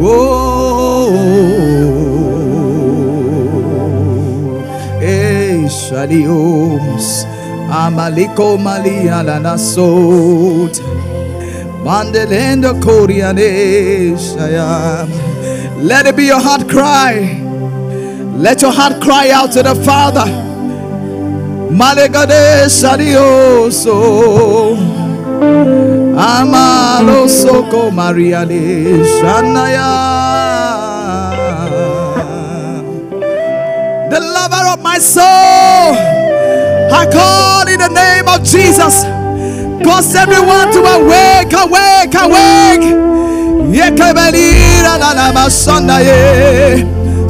Oh. 0.00 0.78
Shalios 5.88 7.26
Amaliko 7.68 8.58
Malia 8.60 9.22
Lanasot 9.24 10.80
Mandelendo 11.84 12.72
Korianeshaya 12.80 15.06
Let 15.80 16.06
it 16.06 16.16
be 16.16 16.24
your 16.26 16.40
heart 16.40 16.68
cry. 16.68 17.40
Let 18.36 18.62
your 18.62 18.72
heart 18.72 19.00
cry 19.00 19.30
out 19.30 19.52
to 19.52 19.62
the 19.62 19.76
Father. 19.84 20.26
Malegade 21.70 22.66
Shadioso. 22.68 24.74
Amalo 26.16 27.28
Soko 27.28 27.90
Maria 27.92 28.44
de. 28.44 29.04
The 34.10 34.20
lover 34.20 34.66
of 34.72 34.82
my 34.82 34.98
soul. 34.98 35.94
I 36.90 37.06
call 37.10 37.68
in 37.68 37.78
the 37.78 37.88
name 37.88 38.28
of 38.28 38.42
Jesus. 38.44 39.04
Cause 39.84 40.14
everyone 40.14 40.72
to 40.72 40.80
awake, 40.80 41.52
awake, 41.52 42.14
awake. 42.16 42.84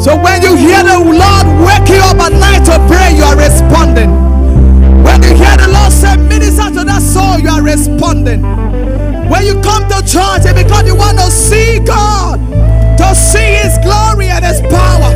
So 0.01 0.17
when 0.17 0.43
you 0.43 0.57
hear 0.57 0.83
the 0.83 0.99
Lord 1.03 1.47
wake 1.67 1.89
you 1.91 2.01
up 2.01 2.21
at 2.23 2.33
night 2.33 2.65
to 2.67 2.79
pray, 2.87 3.17
you 3.17 3.25
are 3.25 3.37
responding. 3.37 4.11
When 5.03 5.23
you 5.23 5.35
hear 5.35 5.57
the 5.57 5.69
Lord 5.73 5.93
say, 5.93 6.17
minister 6.17 6.71
to 6.71 6.85
that 6.85 7.03
soul, 7.03 7.39
you 7.39 7.51
are 7.51 7.63
responding. 7.63 8.43
When 9.29 9.45
you 9.45 9.61
come 9.61 9.89
to 9.89 10.01
church, 10.07 10.47
it's 10.47 10.55
because 10.55 10.87
you 10.87 10.97
want 10.97 11.19
to 11.19 11.31
see 11.31 11.81
God, 11.81 12.39
to 12.99 13.15
see 13.15 13.59
His 13.61 13.77
glory 13.85 14.29
and 14.29 14.45
His 14.45 14.61
power. 14.63 15.13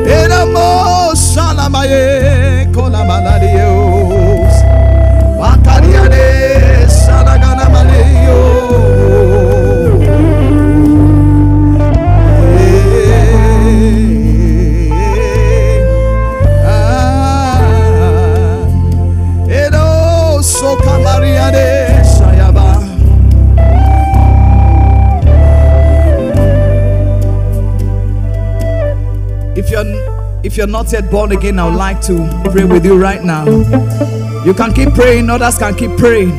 In 0.00 0.28
the 0.30 0.46
shalamaye 0.46 1.16
Salamaye, 1.34 2.66
Konamanarios, 2.74 4.54
Macarianeus. 5.38 6.49
If 30.50 30.56
you're 30.56 30.66
not 30.66 30.90
yet 30.90 31.08
born 31.12 31.30
again, 31.30 31.60
I 31.60 31.68
would 31.68 31.76
like 31.76 32.00
to 32.02 32.28
pray 32.50 32.64
with 32.64 32.84
you 32.84 33.00
right 33.00 33.22
now. 33.22 33.46
You 34.44 34.52
can 34.52 34.72
keep 34.72 34.92
praying, 34.94 35.30
others 35.30 35.56
can 35.58 35.76
keep 35.76 35.96
praying. 35.96 36.30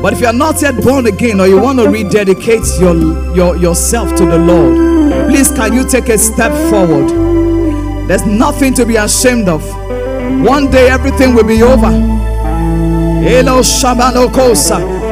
But 0.00 0.12
if 0.12 0.20
you're 0.20 0.32
not 0.32 0.62
yet 0.62 0.80
born 0.80 1.06
again 1.06 1.40
or 1.40 1.48
you 1.48 1.60
want 1.60 1.80
to 1.80 1.88
rededicate 1.88 2.62
your, 2.78 2.94
your 3.34 3.56
yourself 3.56 4.14
to 4.18 4.24
the 4.24 4.38
Lord, 4.38 5.28
please 5.28 5.50
can 5.50 5.72
you 5.72 5.84
take 5.84 6.10
a 6.10 6.16
step 6.16 6.52
forward? 6.70 7.08
There's 8.08 8.24
nothing 8.24 8.72
to 8.74 8.86
be 8.86 8.94
ashamed 8.94 9.48
of. 9.48 9.68
One 10.46 10.70
day 10.70 10.88
everything 10.88 11.34
will 11.34 11.42
be 11.42 11.60
over. 11.64 11.90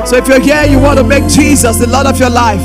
So 0.07 0.17
if 0.17 0.29
you're 0.29 0.41
here, 0.41 0.65
you 0.67 0.79
want 0.79 0.99
to 1.01 1.05
make 1.05 1.27
Jesus 1.27 1.79
the 1.79 1.89
Lord 1.89 2.07
of 2.07 2.21
your 2.21 2.31
life. 2.31 2.63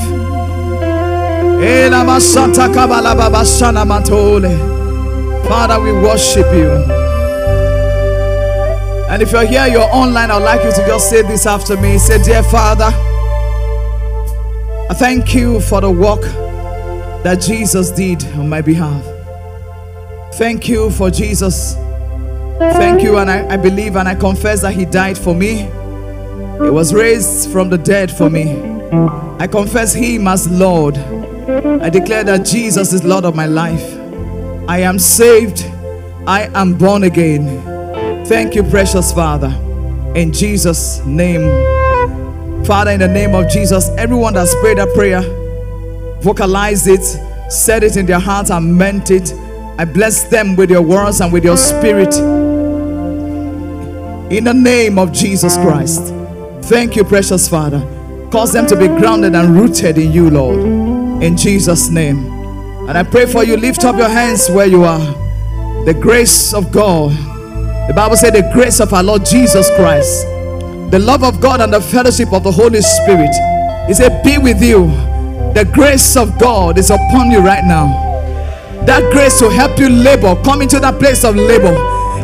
Father, 5.47 5.79
we 5.79 5.91
worship 5.93 6.45
you. 6.53 6.71
And 9.09 9.21
if 9.21 9.31
you're 9.31 9.47
here, 9.47 9.67
you're 9.67 9.89
online, 9.93 10.29
I'd 10.29 10.43
like 10.43 10.63
you 10.63 10.71
to 10.71 10.85
just 10.85 11.09
say 11.09 11.21
this 11.21 11.45
after 11.45 11.77
me. 11.77 11.97
Say, 11.97 12.21
Dear 12.21 12.43
Father, 12.43 12.89
I 14.89 14.93
thank 14.93 15.33
you 15.33 15.61
for 15.61 15.81
the 15.81 15.89
work 15.89 16.21
that 17.23 17.41
Jesus 17.41 17.89
did 17.91 18.23
on 18.35 18.49
my 18.49 18.61
behalf. 18.61 19.03
Thank 20.35 20.67
you 20.67 20.91
for 20.91 21.09
Jesus. 21.09 21.75
Thank 22.59 23.01
you, 23.01 23.17
and 23.17 23.29
I, 23.31 23.53
I 23.53 23.57
believe 23.57 23.95
and 23.95 24.07
I 24.07 24.15
confess 24.15 24.61
that 24.61 24.73
He 24.73 24.85
died 24.85 25.17
for 25.17 25.33
me. 25.33 25.67
He 26.63 26.69
was 26.69 26.93
raised 26.93 27.49
from 27.51 27.69
the 27.69 27.77
dead 27.77 28.11
for 28.11 28.29
me. 28.29 28.59
I 29.39 29.47
confess 29.47 29.93
Him 29.93 30.27
as 30.27 30.49
Lord. 30.49 30.97
I 30.97 31.89
declare 31.89 32.23
that 32.25 32.45
Jesus 32.45 32.93
is 32.93 33.03
Lord 33.03 33.25
of 33.25 33.35
my 33.35 33.45
life. 33.45 33.96
I 34.67 34.79
am 34.79 34.99
saved. 34.99 35.63
I 36.27 36.49
am 36.53 36.77
born 36.77 37.03
again. 37.03 38.25
Thank 38.25 38.53
you, 38.53 38.63
precious 38.63 39.13
Father. 39.13 39.47
In 40.13 40.33
Jesus' 40.33 40.99
name. 41.05 42.65
Father, 42.65 42.91
in 42.91 42.99
the 42.99 43.07
name 43.07 43.33
of 43.33 43.49
Jesus, 43.49 43.87
everyone 43.97 44.33
that's 44.33 44.53
prayed 44.55 44.77
that 44.77 44.93
prayer, 44.93 45.21
vocalized 46.21 46.87
it, 46.87 47.03
said 47.49 47.81
it 47.83 47.95
in 47.95 48.05
their 48.05 48.19
heart, 48.19 48.49
and 48.49 48.77
meant 48.77 49.09
it. 49.09 49.33
I 49.77 49.85
bless 49.85 50.25
them 50.25 50.57
with 50.57 50.69
your 50.69 50.81
words 50.81 51.21
and 51.21 51.31
with 51.31 51.45
your 51.45 51.55
spirit. 51.55 52.13
In 54.29 54.43
the 54.43 54.53
name 54.53 54.99
of 54.99 55.13
Jesus 55.13 55.55
Christ. 55.55 56.13
Thank 56.63 56.97
you, 56.97 57.05
precious 57.05 57.47
Father. 57.47 57.79
Cause 58.31 58.51
them 58.51 58.67
to 58.67 58.75
be 58.75 58.87
grounded 58.87 59.33
and 59.33 59.55
rooted 59.55 59.97
in 59.97 60.11
you, 60.11 60.29
Lord. 60.29 60.59
In 61.23 61.37
Jesus' 61.37 61.89
name. 61.89 62.36
And 62.87 62.97
I 62.97 63.03
pray 63.03 63.25
for 63.25 63.43
you, 63.43 63.57
lift 63.57 63.83
up 63.83 63.97
your 63.97 64.07
hands 64.07 64.49
where 64.49 64.65
you 64.65 64.83
are. 64.83 64.99
The 65.85 65.93
grace 65.93 66.53
of 66.53 66.71
God. 66.71 67.11
The 67.87 67.93
Bible 67.93 68.15
said, 68.15 68.33
the 68.33 68.49
grace 68.53 68.79
of 68.79 68.93
our 68.93 69.03
Lord 69.03 69.25
Jesus 69.25 69.69
Christ, 69.75 70.23
the 70.91 70.99
love 70.99 71.23
of 71.23 71.41
God, 71.41 71.59
and 71.59 71.73
the 71.73 71.81
fellowship 71.81 72.31
of 72.31 72.43
the 72.43 72.51
Holy 72.51 72.81
Spirit. 72.81 73.31
He 73.87 73.93
said, 73.93 74.23
Be 74.23 74.37
with 74.37 74.61
you. 74.61 74.87
The 75.53 75.69
grace 75.73 76.15
of 76.15 76.37
God 76.39 76.77
is 76.77 76.89
upon 76.89 77.31
you 77.31 77.39
right 77.39 77.63
now. 77.63 77.87
That 78.85 79.11
grace 79.11 79.39
to 79.39 79.49
help 79.49 79.79
you 79.79 79.89
labor, 79.89 80.35
come 80.43 80.61
into 80.61 80.79
that 80.79 80.99
place 80.99 81.23
of 81.23 81.35
labor. 81.35 81.75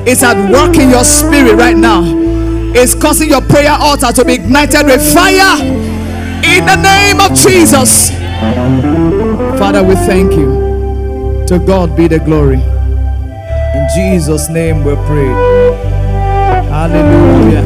It's 0.05 0.23
at 0.23 0.37
work 0.51 0.77
in 0.77 0.89
your 0.89 1.03
spirit 1.03 1.55
right 1.55 1.75
now. 1.75 2.03
It's 2.75 2.95
causing 2.95 3.29
your 3.29 3.41
prayer 3.41 3.71
altar 3.71 4.11
to 4.11 4.25
be 4.25 4.33
ignited 4.33 4.85
with 4.85 5.01
fire 5.13 5.61
in 5.63 6.65
the 6.65 6.75
name 6.81 7.19
of 7.19 7.37
Jesus. 7.37 8.11
Father, 9.57 9.83
we 9.83 9.95
thank 9.95 10.33
you. 10.33 11.45
To 11.47 11.59
God 11.59 11.95
be 11.95 12.07
the 12.07 12.19
glory. 12.19 12.61
In 12.61 13.87
Jesus' 13.95 14.49
name 14.49 14.83
we 14.83 14.95
pray. 15.07 15.33
Hallelujah. 16.69 17.63